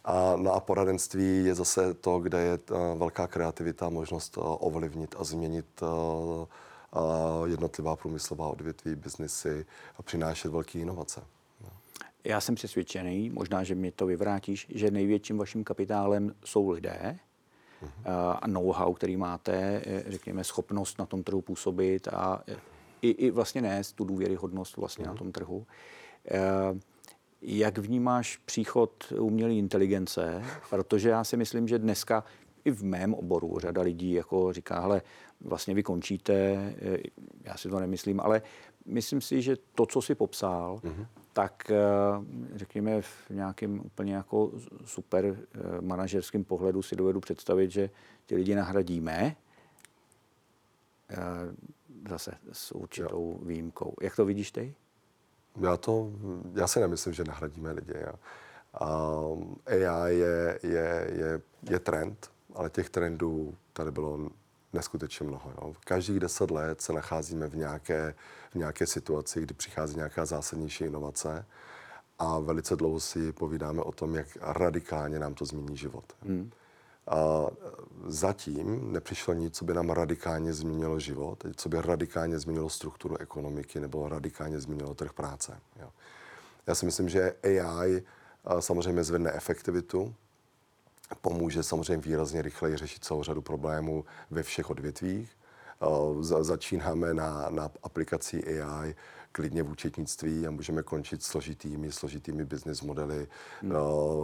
A, 0.09 0.37
no 0.37 0.53
a 0.53 0.61
poradenství 0.61 1.45
je 1.45 1.55
zase 1.55 1.95
to, 1.95 2.19
kde 2.19 2.38
je 2.41 2.59
uh, 2.71 2.99
velká 2.99 3.27
kreativita, 3.27 3.88
možnost 3.88 4.37
uh, 4.37 4.45
ovlivnit 4.47 5.15
a 5.19 5.25
změnit 5.25 5.83
uh, 5.83 7.49
jednotlivá 7.49 7.97
průmyslová 7.97 8.49
odvětví, 8.49 8.95
biznesy 8.95 9.67
a 9.97 10.03
přinášet 10.03 10.49
velké 10.49 10.79
inovace. 10.79 11.21
No. 11.61 11.69
Já 12.25 12.41
jsem 12.41 12.55
přesvědčený, 12.55 13.31
možná, 13.31 13.65
že 13.65 13.75
mě 13.75 13.93
to 13.93 14.07
vyvrátíš, 14.07 14.67
že 14.71 14.91
největším 14.91 15.38
vaším 15.38 15.65
kapitálem 15.65 16.35
jsou 16.45 16.71
lidé, 16.71 17.19
a 18.41 18.47
know-how, 18.47 18.95
který 18.95 19.17
máte, 19.17 19.83
řekněme, 20.07 20.45
schopnost 20.45 20.99
na 20.99 21.07
tom 21.07 21.23
trhu 21.23 21.43
působit 21.43 22.09
a 22.09 22.43
i, 23.03 23.11
i 23.11 23.31
vlastně 23.31 23.62
nést 23.62 23.93
tu 23.93 24.05
důvěryhodnost 24.05 24.77
vlastně 24.77 25.07
na 25.07 25.15
tom 25.15 25.33
trhu. 25.33 25.67
Jak 27.42 27.78
vnímáš 27.78 28.37
příchod 28.37 29.12
umělé 29.18 29.54
inteligence? 29.54 30.42
Protože 30.71 31.09
já 31.09 31.25
si 31.25 31.37
myslím, 31.37 31.68
že 31.68 31.78
dneska 31.78 32.25
i 32.64 32.71
v 32.71 32.85
mém 32.85 33.14
oboru 33.14 33.59
řada 33.59 33.83
lidí 33.83 34.12
jako 34.12 34.52
říká, 34.52 34.80
hele, 34.80 35.02
vlastně 35.40 35.75
vy 35.75 35.83
končíte, 35.83 36.75
já 37.45 37.57
si 37.57 37.68
to 37.68 37.80
nemyslím, 37.80 38.21
ale 38.21 38.42
myslím 38.87 39.21
si, 39.21 39.42
že 39.42 39.57
to, 39.75 39.87
co 39.87 40.02
si 40.02 40.14
popsal, 40.14 40.80
mm-hmm 40.85 41.07
tak 41.38 41.71
eh, 41.71 41.76
řekněme 42.54 43.02
v 43.02 43.30
nějakém 43.30 43.80
úplně 43.80 44.14
jako 44.14 44.52
super 44.85 45.25
eh, 45.25 45.80
manažerském 45.80 46.45
pohledu 46.45 46.83
si 46.83 46.97
dovedu 46.97 47.21
představit, 47.21 47.71
že 47.71 47.90
ty 48.26 48.37
lidi 48.37 48.54
nahradíme 48.54 49.37
eh, 51.11 51.16
zase 52.09 52.35
s 52.52 52.75
určitou 52.75 53.38
jo. 53.38 53.47
výjimkou. 53.47 53.95
Jak 54.02 54.16
to 54.16 54.25
vidíš 54.25 54.52
ty? 54.52 54.75
Já 55.61 55.77
to, 55.77 56.11
já 56.55 56.67
si 56.67 56.81
nemyslím, 56.81 57.15
že 57.15 57.25
nahradíme 57.25 57.73
lidi. 57.73 57.95
Já. 58.00 58.12
Um, 58.87 59.57
AI 59.67 60.15
je, 60.15 60.59
je, 60.62 61.11
je, 61.12 61.41
je 61.71 61.79
trend, 61.79 62.31
ale 62.55 62.71
těch 62.71 62.91
trendů 62.91 63.55
tady 63.73 63.91
bylo 63.93 64.31
neskutečně 64.73 65.27
mnoho. 65.27 65.53
Jo. 65.62 65.75
Každých 65.85 66.21
deset 66.21 66.50
let 66.50 66.81
se 66.81 66.93
nacházíme 66.93 67.49
v 67.49 67.57
nějaké, 67.57 68.15
v 68.50 68.55
nějaké 68.55 68.87
situaci, 68.87 69.41
kdy 69.41 69.55
přichází 69.55 69.97
nějaká 69.97 70.25
zásadnější 70.25 70.85
inovace 70.85 71.47
a 72.19 72.38
velice 72.38 72.77
dlouho 72.77 73.00
si 73.00 73.33
povídáme 73.33 73.83
o 73.83 73.93
tom, 73.93 74.15
jak 74.15 74.27
radikálně 74.41 75.19
nám 75.19 75.35
to 75.35 75.45
změní 75.45 75.77
život. 75.77 76.05
Hmm. 76.23 76.50
A 77.09 77.47
zatím 78.07 78.93
nepřišlo 78.93 79.35
nic, 79.35 79.57
co 79.57 79.65
by 79.65 79.75
nám 79.75 79.91
radikálně 79.91 80.53
změnilo 80.53 81.00
život, 81.00 81.45
co 81.57 81.69
by 81.69 81.83
radikálně 81.83 82.38
změnilo 82.38 82.71
strukturu 82.71 83.17
ekonomiky 83.19 83.81
nebo 83.81 84.09
radikálně 84.09 84.61
změnilo 84.61 84.95
trh 84.95 85.12
práce. 85.12 85.61
Jo. 85.81 85.91
Já 86.67 86.75
si 86.75 86.87
myslím, 86.87 87.09
že 87.09 87.35
AI 87.43 88.03
samozřejmě 88.61 89.05
zvedne 89.05 89.33
efektivitu, 89.33 90.15
pomůže 91.21 91.62
samozřejmě 91.62 92.03
výrazně 92.03 92.43
rychleji 92.43 92.77
řešit 92.77 93.05
celou 93.05 93.23
řadu 93.23 93.43
problémů 93.43 94.05
ve 94.31 94.43
všech 94.43 94.71
odvětvích. 94.71 95.37
Eh, 95.82 96.44
začínáme 96.44 97.14
na, 97.14 97.50
na 97.50 97.70
aplikaci 97.82 98.62
AI 98.62 98.94
klidně 99.32 99.62
v 99.62 99.70
účetnictví 99.70 100.47
a 100.47 100.50
můžeme 100.50 100.82
končit 100.82 101.23
složitými, 101.23 101.92
složitými 101.92 102.44
business 102.44 102.82
modely 102.82 103.28
hmm. 103.61 103.73
Eh, 103.73 103.76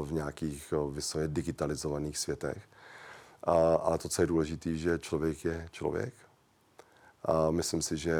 v 0.04 0.12
nějakých 0.12 0.72
eh, 0.72 0.90
vysoce 0.90 1.28
digitalizovaných 1.28 2.18
světech. 2.18 2.62
Ale 3.82 3.98
to, 3.98 4.08
co 4.08 4.22
je 4.22 4.26
důležité, 4.26 4.74
že 4.74 4.98
člověk 4.98 5.44
je 5.44 5.68
člověk. 5.72 6.14
A 7.22 7.50
myslím 7.50 7.82
si, 7.82 7.96
že 7.96 8.14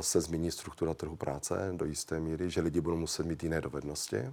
se 0.00 0.20
změní 0.20 0.50
struktura 0.50 0.94
trhu 0.94 1.16
práce 1.16 1.72
do 1.76 1.84
jisté 1.84 2.20
míry, 2.20 2.50
že 2.50 2.60
lidi 2.60 2.80
budou 2.80 2.96
muset 2.96 3.26
mít 3.26 3.42
jiné 3.42 3.60
dovednosti 3.60 4.32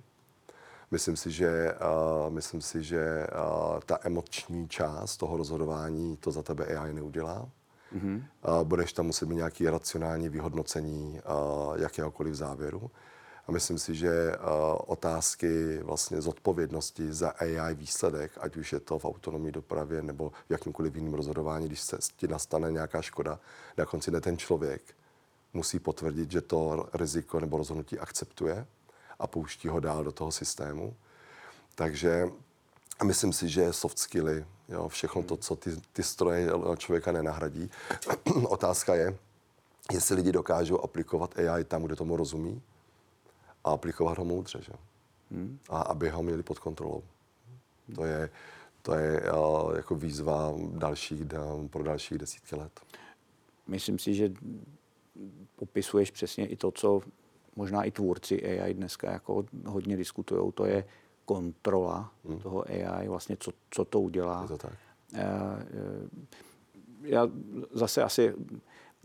Myslím 0.92 1.18
si, 1.18 1.32
že, 1.32 1.74
uh, 1.74 2.34
myslím 2.34 2.62
si, 2.62 2.84
že 2.84 3.28
uh, 3.28 3.80
ta 3.86 4.00
emoční 4.04 4.70
část 4.70 5.18
toho 5.18 5.38
rozhodování 5.38 6.18
to 6.18 6.32
za 6.32 6.44
tebe 6.44 6.66
AI 6.66 6.94
neudělá. 6.94 7.50
Mm-hmm. 7.94 8.24
Uh, 8.48 8.64
budeš 8.64 8.94
tam 8.94 9.06
muset 9.06 9.30
mít 9.30 9.36
nějaké 9.36 9.72
racionální 9.72 10.30
vyhodnocení 10.30 11.22
uh, 11.26 11.82
jakéhokoliv 11.82 12.36
závěru. 12.36 12.92
A 13.48 13.52
myslím 13.52 13.80
si, 13.80 13.96
že 13.96 14.36
uh, 14.38 14.46
otázky 14.86 15.80
vlastně 15.84 16.22
zodpovědnosti 16.22 17.14
za 17.14 17.30
AI 17.30 17.76
výsledek, 17.76 18.32
ať 18.42 18.58
už 18.58 18.74
je 18.74 18.80
to 18.80 19.00
v 19.00 19.06
autonomní 19.06 19.52
dopravě 19.52 20.02
nebo 20.02 20.30
v 20.30 20.52
jakýmkoliv 20.52 20.96
jiném 20.96 21.14
rozhodování, 21.14 21.68
když 21.68 21.82
se 21.82 21.98
ti 22.18 22.28
nastane 22.28 22.72
nějaká 22.72 23.02
škoda, 23.02 23.40
na 23.78 23.86
konci 23.86 24.12
ne 24.12 24.22
ten 24.22 24.38
člověk 24.38 24.82
musí 25.54 25.80
potvrdit, 25.80 26.32
že 26.32 26.42
to 26.42 26.90
riziko 26.94 27.40
nebo 27.40 27.58
rozhodnutí 27.58 28.00
akceptuje 28.00 28.68
a 29.20 29.28
pouští 29.28 29.68
ho 29.68 29.80
dál 29.80 30.04
do 30.04 30.12
toho 30.12 30.32
systému. 30.32 30.96
Takže 31.76 32.28
myslím 33.04 33.34
si, 33.34 33.50
že 33.50 33.74
soft 33.74 34.00
skilly, 34.00 34.46
jo, 34.70 34.88
všechno 34.88 35.24
to, 35.24 35.38
co 35.38 35.56
ty, 35.56 35.72
ty 35.94 36.04
stroje 36.04 36.50
člověka 36.78 37.12
nenahradí. 37.12 37.70
Otázka 38.48 38.96
je, 38.96 39.18
jestli 39.94 40.16
lidi 40.16 40.32
dokážou 40.32 40.80
aplikovat 40.82 41.40
AI 41.40 41.64
tam, 41.64 41.84
kde 41.84 41.96
tomu 41.96 42.18
rozumí 42.18 42.62
a 43.64 43.72
aplikovat 43.72 44.18
ho 44.18 44.26
moudře, 44.26 44.62
že? 44.62 44.74
Hmm. 45.32 45.60
A 45.70 45.82
aby 45.82 46.10
ho 46.10 46.24
měli 46.24 46.44
pod 46.44 46.60
kontrolou. 46.60 47.04
To 47.96 48.06
je, 48.06 48.30
to 48.82 48.94
je 48.94 49.32
uh, 49.32 49.76
jako 49.76 49.96
výzva 49.96 50.54
dalších, 50.72 51.22
pro 51.70 51.84
dalších 51.84 52.18
desítky 52.18 52.56
let. 52.56 52.80
Myslím 53.68 54.00
si, 54.00 54.14
že 54.14 54.32
popisuješ 55.56 56.12
přesně 56.12 56.48
i 56.48 56.56
to, 56.56 56.72
co 56.72 57.02
možná 57.56 57.84
i 57.84 57.92
tvůrci 57.92 58.60
AI 58.60 58.74
dneska 58.74 59.12
jako 59.12 59.46
hodně 59.66 59.98
diskutují, 59.98 60.52
to 60.52 60.66
je 60.66 60.86
kontrola 61.26 62.12
hmm. 62.26 62.40
toho 62.40 62.66
AI, 62.70 63.08
vlastně 63.08 63.38
co, 63.40 63.52
co 63.70 63.86
to 63.86 64.02
udělá. 64.02 64.42
Je 64.42 64.48
to 64.48 64.58
tak. 64.58 64.74
Eh, 65.14 65.22
eh, 65.22 66.28
já 67.02 67.28
zase 67.72 68.04
asi 68.04 68.34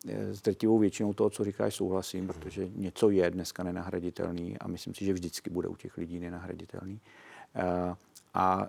eh, 0.09 0.35
s 0.35 0.43
drtivou 0.43 0.79
většinou 0.79 1.13
toho, 1.13 1.31
co 1.31 1.45
říkáš, 1.45 1.75
souhlasím, 1.75 2.21
hmm. 2.21 2.29
protože 2.29 2.69
něco 2.69 3.11
je 3.11 3.31
dneska 3.31 3.63
nenahraditelný 3.63 4.59
a 4.59 4.69
myslím 4.69 4.95
si, 4.95 5.05
že 5.05 5.13
vždycky 5.13 5.51
bude 5.51 5.69
u 5.69 5.77
těch 5.77 5.97
lidí 5.97 6.21
nenahraditelný. 6.21 7.01
A, 8.35 8.69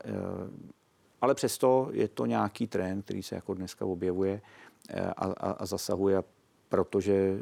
ale 1.22 1.36
přesto 1.36 1.90
je 1.92 2.08
to 2.08 2.26
nějaký 2.26 2.68
trend, 2.68 3.02
který 3.02 3.24
se 3.24 3.36
jako 3.36 3.54
dneska 3.54 3.86
objevuje 3.86 4.42
a, 5.18 5.26
a, 5.26 5.52
a 5.52 5.66
zasahuje 5.66 6.24
protože 6.72 7.14
e, 7.14 7.38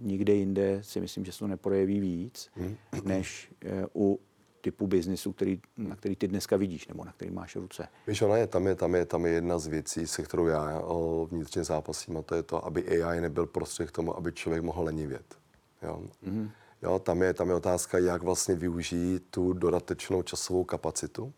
nikde 0.00 0.34
jinde 0.34 0.78
si 0.82 1.00
myslím, 1.00 1.24
že 1.24 1.32
se 1.32 1.38
to 1.38 1.46
neprojeví 1.46 2.00
víc, 2.00 2.50
hmm. 2.54 2.76
než 3.04 3.52
e, 3.64 3.86
u 3.94 4.20
typu 4.60 4.86
biznisu, 4.86 5.32
který, 5.32 5.60
na 5.76 5.96
který 5.96 6.16
ty 6.16 6.28
dneska 6.28 6.56
vidíš, 6.56 6.88
nebo 6.88 7.04
na 7.04 7.12
který 7.12 7.30
máš 7.30 7.56
ruce. 7.56 7.88
Víš, 8.06 8.22
ona 8.22 8.36
je, 8.36 8.46
tam 8.46 8.66
je, 8.66 8.74
tam 8.74 8.94
je, 8.94 9.06
tam 9.06 9.26
je 9.26 9.32
jedna 9.32 9.58
z 9.58 9.66
věcí, 9.66 10.06
se 10.06 10.22
kterou 10.22 10.46
já 10.46 10.80
o, 10.80 11.26
vnitřně 11.30 11.64
zápasím, 11.64 12.16
a 12.16 12.22
to 12.22 12.34
je 12.34 12.42
to, 12.42 12.64
aby 12.64 13.02
AI 13.02 13.20
nebyl 13.20 13.46
prostředek 13.46 13.88
k 13.88 13.96
tomu, 13.96 14.16
aby 14.16 14.32
člověk 14.32 14.62
mohl 14.62 14.82
lenivět. 14.82 15.38
Jo? 15.82 16.02
Mm-hmm. 16.26 16.50
Jo, 16.82 16.98
tam, 16.98 17.22
je, 17.22 17.34
tam 17.34 17.48
je 17.48 17.54
otázka, 17.54 17.98
jak 17.98 18.22
vlastně 18.22 18.54
využít 18.54 19.26
tu 19.30 19.52
dodatečnou 19.52 20.22
časovou 20.22 20.64
kapacitu, 20.64 21.32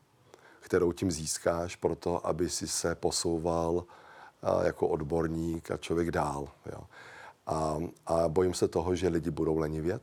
kterou 0.60 0.92
tím 0.92 1.10
získáš 1.10 1.76
pro 1.76 1.96
to, 1.96 2.26
aby 2.26 2.50
si 2.50 2.68
se 2.68 2.94
posouval 2.94 3.84
a, 4.42 4.64
jako 4.64 4.88
odborník 4.88 5.70
a 5.70 5.76
člověk 5.76 6.10
dál. 6.10 6.48
Jo? 6.72 6.80
A, 7.46 7.78
a 8.06 8.28
bojím 8.28 8.54
se 8.54 8.68
toho, 8.68 8.94
že 8.94 9.08
lidi 9.08 9.30
budou 9.30 9.58
lenivět. 9.58 10.02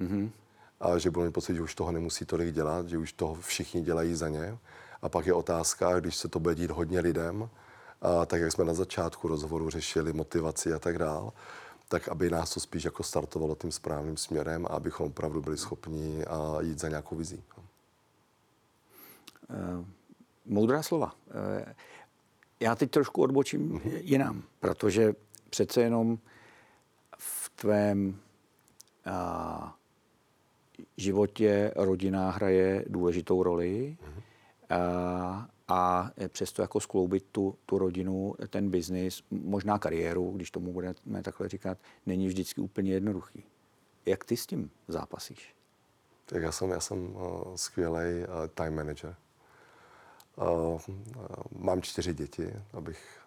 Mm-hmm. 0.00 0.30
A 0.80 0.98
že 0.98 1.10
budou 1.10 1.26
mít 1.26 1.32
pocit, 1.32 1.54
že 1.54 1.62
už 1.62 1.74
toho 1.74 1.92
nemusí 1.92 2.24
tolik 2.24 2.54
dělat, 2.54 2.88
že 2.88 2.98
už 2.98 3.12
toho 3.12 3.34
všichni 3.34 3.82
dělají 3.82 4.14
za 4.14 4.28
ně. 4.28 4.58
A 5.02 5.08
pak 5.08 5.26
je 5.26 5.34
otázka, 5.34 6.00
když 6.00 6.16
se 6.16 6.28
to 6.28 6.40
bude 6.40 6.54
dít 6.54 6.70
hodně 6.70 7.00
lidem, 7.00 7.48
a 8.02 8.26
tak 8.26 8.40
jak 8.40 8.52
jsme 8.52 8.64
na 8.64 8.74
začátku 8.74 9.28
rozhovoru 9.28 9.70
řešili 9.70 10.12
motivaci 10.12 10.72
a 10.72 10.78
tak 10.78 10.98
dál, 10.98 11.32
tak 11.88 12.08
aby 12.08 12.30
nás 12.30 12.54
to 12.54 12.60
spíš 12.60 12.84
jako 12.84 13.02
startovalo 13.02 13.54
tím 13.54 13.72
správným 13.72 14.16
směrem 14.16 14.66
a 14.66 14.68
abychom 14.68 15.06
opravdu 15.06 15.42
byli 15.42 15.58
schopni 15.58 16.24
a 16.24 16.60
jít 16.60 16.78
za 16.78 16.88
nějakou 16.88 17.16
vizí. 17.16 17.42
Uh, 19.48 19.84
moudrá 20.44 20.82
slova. 20.82 21.14
Uh, 21.26 21.72
já 22.60 22.74
teď 22.74 22.90
trošku 22.90 23.22
odbočím 23.22 23.72
mm-hmm. 23.72 24.00
jinam, 24.00 24.42
protože 24.60 25.14
přece 25.50 25.80
jenom 25.80 26.18
tvém 27.56 28.20
a, 29.04 29.76
životě 30.96 31.72
rodina 31.76 32.30
hraje 32.30 32.84
důležitou 32.88 33.42
roli 33.42 33.96
a, 34.70 35.48
a 35.68 36.10
přesto 36.28 36.62
jako 36.62 36.80
skloubit 36.80 37.26
tu, 37.32 37.58
tu 37.66 37.78
rodinu, 37.78 38.34
ten 38.50 38.70
biznis, 38.70 39.22
možná 39.30 39.78
kariéru, 39.78 40.30
když 40.30 40.50
tomu 40.50 40.72
budeme 40.72 41.22
takhle 41.22 41.48
říkat, 41.48 41.78
není 42.06 42.28
vždycky 42.28 42.60
úplně 42.60 42.92
jednoduchý. 42.92 43.44
Jak 44.06 44.24
ty 44.24 44.36
s 44.36 44.46
tím 44.46 44.70
zápasíš? 44.88 45.54
Tak 46.26 46.42
já 46.42 46.52
jsem, 46.52 46.70
já 46.70 46.80
jsem 46.80 47.16
uh, 47.16 47.54
skvělý 47.54 47.94
uh, 47.94 48.46
time 48.54 48.74
manager. 48.74 49.16
Uh, 50.36 50.46
uh, 50.46 50.80
mám 51.58 51.82
čtyři 51.82 52.14
děti, 52.14 52.52
abych 52.72 53.26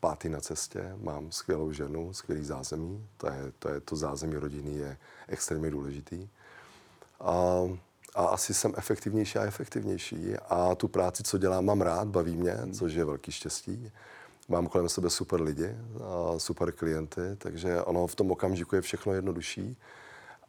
pátý 0.00 0.28
na 0.28 0.40
cestě, 0.40 0.92
mám 0.96 1.32
skvělou 1.32 1.72
ženu, 1.72 2.12
skvělý 2.12 2.44
zázemí, 2.44 3.06
to 3.16 3.26
je 3.26 3.52
to, 3.58 3.68
je, 3.68 3.80
to 3.80 3.96
zázemí 3.96 4.36
rodiny 4.36 4.70
je 4.70 4.96
extrémně 5.28 5.70
důležitý. 5.70 6.28
A, 7.22 7.62
a 8.14 8.24
asi 8.24 8.54
jsem 8.54 8.72
efektivnější 8.76 9.38
a 9.38 9.44
efektivnější 9.44 10.34
a 10.48 10.74
tu 10.74 10.88
práci, 10.88 11.22
co 11.22 11.38
dělám, 11.38 11.64
mám 11.64 11.80
rád, 11.80 12.08
baví 12.08 12.36
mě, 12.36 12.52
hmm. 12.52 12.72
což 12.72 12.92
je 12.92 13.04
velký 13.04 13.32
štěstí. 13.32 13.92
Mám 14.48 14.66
kolem 14.66 14.88
sebe 14.88 15.10
super 15.10 15.40
lidi, 15.42 15.76
a 16.04 16.38
super 16.38 16.72
klienty, 16.72 17.20
takže 17.38 17.82
ono 17.82 18.06
v 18.06 18.14
tom 18.14 18.30
okamžiku 18.30 18.74
je 18.76 18.82
všechno 18.82 19.12
jednodušší 19.12 19.76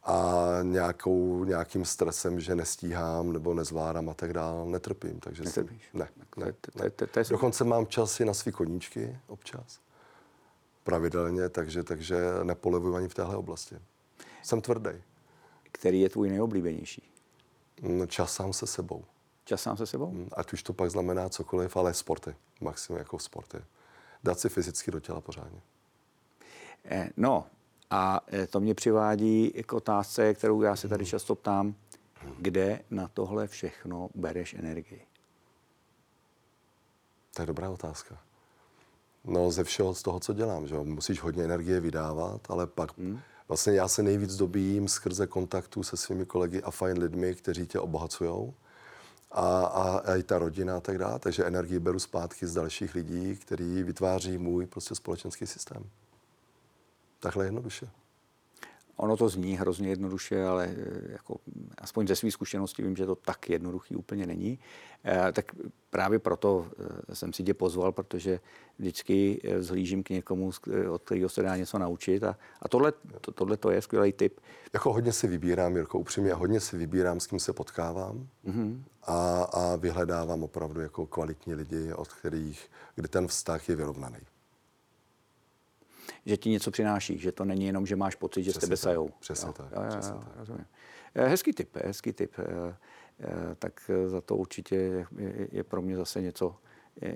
a 0.04 0.44
nějakou, 0.62 1.44
nějakým 1.44 1.84
stresem, 1.84 2.40
že 2.40 2.54
nestíhám 2.54 3.32
nebo 3.32 3.54
nezvládám 3.54 4.08
a 4.08 4.14
tak 4.14 4.32
dále, 4.32 4.66
netrpím. 4.66 5.20
Takže 5.20 5.42
Netrpíš? 5.42 5.88
Jsem, 5.90 6.00
ne, 6.00 6.08
ne, 6.36 6.52
ne. 6.74 7.24
Dokonce 7.30 7.64
mám 7.64 7.86
čas 7.86 8.20
i 8.20 8.24
na 8.24 8.34
svý 8.34 8.52
koníčky 8.52 9.18
občas, 9.26 9.80
pravidelně, 10.84 11.48
takže, 11.48 11.82
takže 11.82 12.16
nepolevuji 12.42 12.96
ani 12.96 13.08
v 13.08 13.14
téhle 13.14 13.36
oblasti. 13.36 13.76
Jsem 14.42 14.60
tvrdý. 14.60 14.90
Který 15.74 16.00
je 16.00 16.08
tvůj 16.08 16.28
nejoblíbenější? 16.28 17.02
Mm, 17.82 18.08
čas 18.08 18.34
sám 18.34 18.52
se 18.52 18.66
sebou. 18.66 19.04
Čas 19.44 19.62
sám 19.62 19.76
se 19.76 19.86
sebou? 19.86 20.10
Mm, 20.10 20.28
ať 20.32 20.52
už 20.52 20.62
to 20.62 20.72
pak 20.72 20.90
znamená 20.90 21.28
cokoliv, 21.28 21.76
ale 21.76 21.94
sporty. 21.94 22.34
Maximum 22.60 22.98
jako 22.98 23.18
sporty. 23.18 23.58
Dát 24.24 24.38
si 24.40 24.48
fyzicky 24.48 24.90
do 24.90 25.00
těla 25.00 25.20
pořádně. 25.20 25.60
Eh, 26.84 27.10
no, 27.16 27.46
a 27.90 28.20
eh, 28.32 28.46
to 28.46 28.60
mě 28.60 28.74
přivádí 28.74 29.50
k 29.50 29.72
otázce, 29.72 30.34
kterou 30.34 30.62
já 30.62 30.76
se 30.76 30.88
tady 30.88 31.06
často 31.06 31.34
ptám, 31.34 31.74
kde 32.38 32.80
na 32.90 33.08
tohle 33.08 33.46
všechno 33.46 34.08
bereš 34.14 34.54
energii? 34.54 35.06
To 37.34 37.42
je 37.42 37.46
dobrá 37.46 37.70
otázka. 37.70 38.18
No 39.24 39.50
ze 39.50 39.64
všeho 39.64 39.94
z 39.94 40.02
toho, 40.02 40.20
co 40.20 40.32
dělám, 40.32 40.66
že 40.66 40.76
musíš 40.76 41.20
hodně 41.20 41.44
energie 41.44 41.80
vydávat, 41.80 42.50
ale 42.50 42.66
pak 42.66 42.98
hmm. 42.98 43.20
Vlastně 43.48 43.72
já 43.72 43.88
se 43.88 44.02
nejvíc 44.02 44.36
dobíjím 44.36 44.88
skrze 44.88 45.26
kontaktu 45.26 45.82
se 45.82 45.96
svými 45.96 46.26
kolegy 46.26 46.62
a 46.62 46.70
fajn 46.70 46.98
lidmi, 46.98 47.34
kteří 47.34 47.66
tě 47.66 47.78
obohacují. 47.78 48.52
A, 49.32 49.64
a, 49.66 49.98
a 49.98 50.16
i 50.16 50.22
ta 50.22 50.38
rodina 50.38 50.76
a 50.76 50.80
tak 50.80 50.98
dále. 50.98 51.18
Takže 51.18 51.44
energii 51.44 51.78
beru 51.78 51.98
zpátky 51.98 52.46
z 52.46 52.54
dalších 52.54 52.94
lidí, 52.94 53.36
kteří 53.36 53.82
vytváří 53.82 54.38
můj 54.38 54.66
prostě 54.66 54.94
společenský 54.94 55.46
systém. 55.46 55.84
Takhle 57.20 57.44
jednoduše. 57.44 57.88
Ono 58.96 59.16
to 59.16 59.28
zní 59.28 59.56
hrozně 59.56 59.88
jednoduše, 59.88 60.44
ale 60.44 60.74
eh, 60.76 61.12
jako, 61.12 61.36
aspoň 61.78 62.06
ze 62.06 62.16
své 62.16 62.30
zkušenosti 62.30 62.82
vím, 62.82 62.96
že 62.96 63.06
to 63.06 63.14
tak 63.14 63.50
jednoduchý 63.50 63.96
úplně 63.96 64.26
není. 64.26 64.58
E, 65.04 65.32
tak 65.32 65.52
právě 65.90 66.18
proto 66.18 66.66
e, 67.08 67.14
jsem 67.14 67.32
si 67.32 67.42
tě 67.42 67.54
pozval, 67.54 67.92
protože 67.92 68.40
vždycky 68.78 69.40
zhlížím 69.58 70.02
k 70.02 70.10
někomu, 70.10 70.50
od 70.90 71.02
kterého 71.02 71.28
se 71.28 71.42
dá 71.42 71.56
něco 71.56 71.78
naučit. 71.78 72.24
A, 72.24 72.36
a 72.62 72.68
tohle, 72.68 72.92
to, 73.20 73.32
tohle 73.32 73.56
to 73.56 73.70
je 73.70 73.82
skvělý 73.82 74.12
tip. 74.12 74.40
Jako 74.72 74.92
hodně 74.92 75.12
si 75.12 75.28
vybírám, 75.28 75.76
Jirko, 75.76 75.98
upřímně, 75.98 76.34
hodně 76.34 76.60
si 76.60 76.76
vybírám, 76.76 77.20
s 77.20 77.26
kým 77.26 77.40
se 77.40 77.52
potkávám 77.52 78.28
mm-hmm. 78.46 78.82
a, 79.02 79.42
a 79.42 79.76
vyhledávám 79.76 80.42
opravdu 80.42 80.80
jako 80.80 81.06
kvalitní 81.06 81.54
lidi, 81.54 81.92
od 81.92 82.08
kterých, 82.08 82.70
kdy 82.94 83.08
ten 83.08 83.26
vztah 83.26 83.68
je 83.68 83.76
vyrovnaný 83.76 84.18
že 86.26 86.36
ti 86.36 86.50
něco 86.50 86.70
přináší, 86.70 87.18
že 87.18 87.32
to 87.32 87.44
není 87.44 87.66
jenom, 87.66 87.86
že 87.86 87.96
máš 87.96 88.14
pocit, 88.14 88.42
že 88.42 88.50
přesně 88.50 88.66
s 88.66 88.68
tebe 88.68 88.76
sajou. 88.76 89.10
Přesně 89.20 89.46
jo. 89.46 89.52
tak. 89.52 89.66
Jo, 89.72 89.82
přesně 89.88 90.12
jo, 90.12 90.20
tak. 90.24 90.36
Rozumím. 90.36 90.66
Eh, 91.14 91.28
hezký 91.28 91.52
tip, 91.52 91.76
hezký 91.84 92.12
tip. 92.12 92.32
Eh, 92.38 92.76
eh, 93.20 93.54
tak 93.58 93.90
za 94.06 94.20
to 94.20 94.36
určitě 94.36 94.76
je, 94.76 95.06
je 95.52 95.64
pro 95.64 95.82
mě 95.82 95.96
zase 95.96 96.22
něco, 96.22 96.56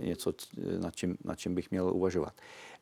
něco 0.00 0.32
nad, 0.78 0.96
čím, 0.96 1.16
nad 1.24 1.38
čím 1.38 1.54
bych 1.54 1.70
měl 1.70 1.90
uvažovat. 1.94 2.34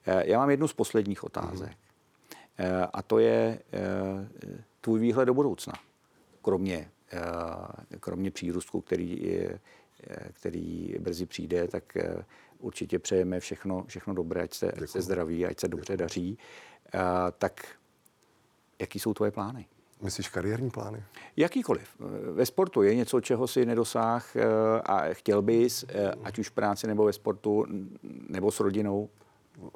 Já 0.07 0.39
mám 0.39 0.51
jednu 0.51 0.69
z 0.69 0.73
posledních 0.73 1.25
otázek. 1.25 1.71
Mm-hmm. 1.71 2.89
A 2.93 3.03
to 3.03 3.19
je 3.19 3.59
tvůj 4.81 5.01
výhled 5.01 5.25
do 5.25 5.35
budoucna. 5.35 5.73
Kromě, 6.43 6.91
kromě 8.01 8.31
přírůstku, 8.31 8.81
který, 8.81 9.27
je, 9.27 9.61
který 10.33 10.95
brzy 10.99 11.27
přijde, 11.27 11.69
tak 11.69 11.97
určitě 12.59 12.99
přejeme 12.99 13.41
všechno, 13.41 13.85
všechno 13.87 14.15
dobré, 14.15 14.43
ať 14.43 14.55
se, 14.55 14.73
ať 14.73 14.91
se 14.91 15.01
zdraví, 15.03 15.47
ať 15.47 15.61
se 15.61 15.69
dobře 15.69 15.93
Děkuju. 15.93 16.05
daří. 16.05 16.39
A, 16.93 17.31
tak 17.31 17.67
jaký 18.79 18.99
jsou 18.99 19.15
tvoje 19.15 19.31
plány? 19.31 19.67
Myslíš 20.03 20.29
kariérní 20.29 20.71
plány? 20.71 21.03
Jakýkoliv. 21.37 21.89
Ve 22.33 22.47
sportu 22.47 22.83
je 22.83 22.95
něco, 22.95 23.21
čeho 23.21 23.47
si 23.47 23.67
nedosáh 23.67 24.37
e, 24.37 24.45
a 24.81 25.15
chtěl 25.15 25.43
bys, 25.43 25.85
ať 26.23 26.39
už 26.39 26.49
v 26.49 26.53
práci 26.53 26.87
nebo 26.87 27.05
ve 27.05 27.13
sportu, 27.13 27.67
nebo 28.29 28.51
s 28.51 28.61
rodinou? 28.61 29.09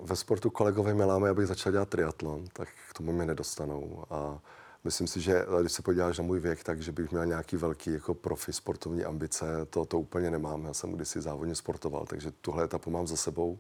Ve 0.03 0.17
sportu 0.17 0.51
kolegové 0.51 0.95
miláme, 0.95 1.29
abych 1.29 1.47
začal 1.47 1.73
dělat 1.73 1.89
triatlon, 1.89 2.45
tak 2.53 2.69
k 2.91 2.95
tomu 2.95 3.13
mě 3.13 3.27
nedostanou. 3.27 4.05
A 4.11 4.39
Myslím 4.85 5.07
si, 5.07 5.21
že 5.21 5.47
když 5.61 5.73
se 5.73 5.83
podíváš 5.83 6.19
na 6.19 6.25
můj 6.25 6.41
věk, 6.41 6.65
takže 6.65 6.93
bych 6.93 7.11
měl 7.11 7.27
nějaký 7.27 7.57
velký 7.57 7.93
jako 7.93 8.15
profi 8.15 8.53
sportovní 8.53 9.05
ambice. 9.05 9.47
To, 9.71 9.85
to 9.85 10.01
úplně 10.01 10.31
nemám. 10.31 10.65
Já 10.65 10.75
jsem 10.75 10.93
kdysi 10.93 11.21
závodně 11.21 11.55
sportoval, 11.55 12.07
takže 12.07 12.31
tuhle 12.41 12.65
etapu 12.65 12.91
mám 12.91 13.07
za 13.07 13.17
sebou. 13.17 13.59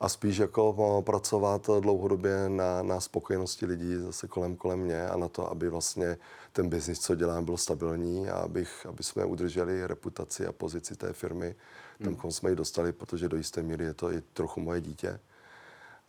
A 0.00 0.08
spíš 0.08 0.36
jako 0.36 1.02
pracovat 1.06 1.70
dlouhodobě 1.80 2.48
na, 2.48 2.82
na 2.82 3.00
spokojenosti 3.00 3.66
lidí 3.66 3.96
zase 3.96 4.28
kolem, 4.28 4.56
kolem 4.56 4.78
mě 4.78 5.08
a 5.08 5.16
na 5.16 5.28
to, 5.28 5.50
aby 5.50 5.68
vlastně 5.68 6.18
ten 6.52 6.68
biznis, 6.68 6.98
co 6.98 7.14
dělám, 7.14 7.44
byl 7.44 7.56
stabilní 7.56 8.28
a 8.28 8.34
abych, 8.34 8.86
aby 8.86 9.02
jsme 9.02 9.24
udrželi 9.24 9.86
reputaci 9.86 10.46
a 10.46 10.52
pozici 10.52 10.96
té 10.96 11.12
firmy 11.12 11.54
tam, 12.04 12.14
hmm. 12.14 12.30
jsme 12.30 12.50
ji 12.50 12.56
dostali, 12.56 12.92
protože 12.92 13.28
do 13.28 13.36
jisté 13.36 13.62
míry 13.62 13.84
je 13.84 13.94
to 13.94 14.12
i 14.12 14.20
trochu 14.20 14.60
moje 14.60 14.80
dítě 14.80 15.20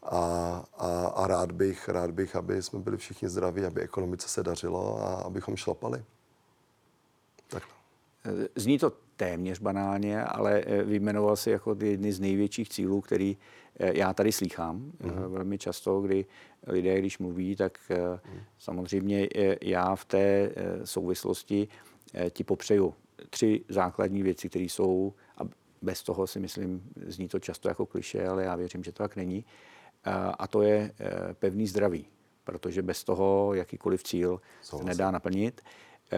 a, 0.03 0.17
a, 0.77 1.05
a 1.07 1.27
rád, 1.27 1.51
bych, 1.51 1.89
rád 1.89 2.11
bych, 2.11 2.35
aby 2.35 2.63
jsme 2.63 2.79
byli 2.79 2.97
všichni 2.97 3.29
zdraví, 3.29 3.65
aby 3.65 3.81
ekonomice 3.81 4.27
se 4.27 4.43
dařilo 4.43 5.01
a 5.01 5.15
abychom 5.15 5.55
šlapali. 5.55 6.03
Tak. 7.47 7.63
Zní 8.55 8.79
to 8.79 8.91
téměř 9.15 9.59
banálně, 9.59 10.23
ale 10.23 10.63
eh, 10.65 10.83
vyjmenoval 10.83 11.35
si 11.35 11.51
jako 11.51 11.75
jedny 11.83 12.13
z 12.13 12.19
největších 12.19 12.69
cílů, 12.69 13.01
který 13.01 13.37
eh, 13.79 13.97
já 13.97 14.13
tady 14.13 14.31
slýchám 14.31 14.91
mm-hmm. 15.01 15.27
velmi 15.27 15.57
často, 15.57 16.01
kdy 16.01 16.25
lidé, 16.67 16.99
když 16.99 17.19
mluví, 17.19 17.55
tak 17.55 17.79
mm. 17.89 18.39
samozřejmě 18.59 19.27
já 19.61 19.95
v 19.95 20.05
té 20.05 20.51
souvislosti 20.83 21.67
ti 22.29 22.43
popřeju 22.43 22.93
tři 23.29 23.61
základní 23.69 24.23
věci, 24.23 24.49
které 24.49 24.65
jsou, 24.65 25.13
a 25.37 25.41
bez 25.81 26.03
toho 26.03 26.27
si 26.27 26.39
myslím, 26.39 26.81
zní 27.05 27.27
to 27.27 27.39
často 27.39 27.67
jako 27.69 27.85
kliše, 27.85 28.27
ale 28.27 28.43
já 28.43 28.55
věřím, 28.55 28.83
že 28.83 28.91
to 28.91 29.03
tak 29.03 29.15
není 29.15 29.45
a 30.39 30.47
to 30.47 30.61
je 30.61 30.91
eh, 30.99 31.33
pevný 31.33 31.67
zdraví, 31.67 32.05
protože 32.43 32.81
bez 32.81 33.03
toho 33.03 33.53
jakýkoliv 33.53 34.03
cíl 34.03 34.41
se 34.61 34.83
nedá 34.83 35.11
naplnit. 35.11 35.61
Eh, 36.11 36.17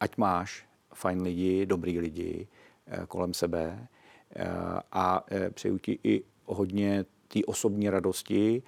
ať 0.00 0.16
máš 0.16 0.66
fajn 0.94 1.22
lidi, 1.22 1.66
dobrý 1.66 2.00
lidi 2.00 2.48
eh, 2.86 3.06
kolem 3.06 3.34
sebe. 3.34 3.88
A 4.92 5.24
přeju 5.50 5.78
ti 5.78 5.98
i 6.04 6.22
hodně 6.44 7.04
té 7.28 7.40
osobní 7.46 7.90
radosti, 7.90 8.62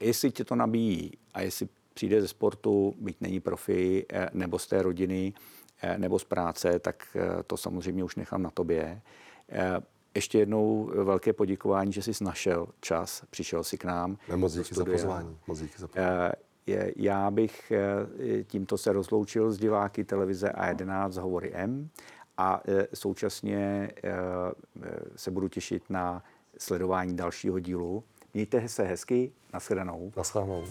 jestli 0.00 0.30
tě 0.30 0.44
to 0.44 0.54
nabíjí 0.54 1.12
a 1.34 1.40
jestli 1.40 1.68
přijde 1.94 2.20
ze 2.20 2.28
sportu, 2.28 2.94
byť 3.00 3.16
není 3.20 3.40
profi, 3.40 4.06
nebo 4.32 4.58
z 4.58 4.66
té 4.66 4.82
rodiny, 4.82 5.32
nebo 5.96 6.18
z 6.18 6.24
práce, 6.24 6.78
tak 6.78 7.16
to 7.46 7.56
samozřejmě 7.56 8.04
už 8.04 8.16
nechám 8.16 8.42
na 8.42 8.50
tobě 8.50 9.02
ještě 10.14 10.38
jednou 10.38 10.90
velké 10.94 11.32
poděkování, 11.32 11.92
že 11.92 12.02
jsi 12.02 12.24
našel 12.24 12.66
čas, 12.80 13.22
přišel 13.30 13.64
si 13.64 13.78
k 13.78 13.84
nám. 13.84 14.18
moc 14.36 14.52
díky 14.52 14.74
za 14.74 14.84
pozvání. 14.84 15.38
Moc 15.46 15.60
díky 15.60 15.78
za 15.78 15.88
pozvání. 15.88 16.32
Já 16.96 17.30
bych 17.30 17.72
eh, 17.72 18.44
tímto 18.44 18.78
se 18.78 18.92
rozloučil 18.92 19.52
s 19.52 19.58
diváky 19.58 20.04
televize 20.04 20.48
A11 20.48 21.20
Hovory 21.20 21.50
M 21.54 21.88
a 22.36 22.62
eh, 22.68 22.86
současně 22.94 23.90
eh, 24.04 24.10
se 25.16 25.30
budu 25.30 25.48
těšit 25.48 25.82
na 25.90 26.22
sledování 26.58 27.16
dalšího 27.16 27.58
dílu. 27.58 28.04
Mějte 28.34 28.68
se 28.68 28.82
hezky, 28.82 29.32
nashledanou. 29.52 30.12
Nashledanou. 30.16 30.64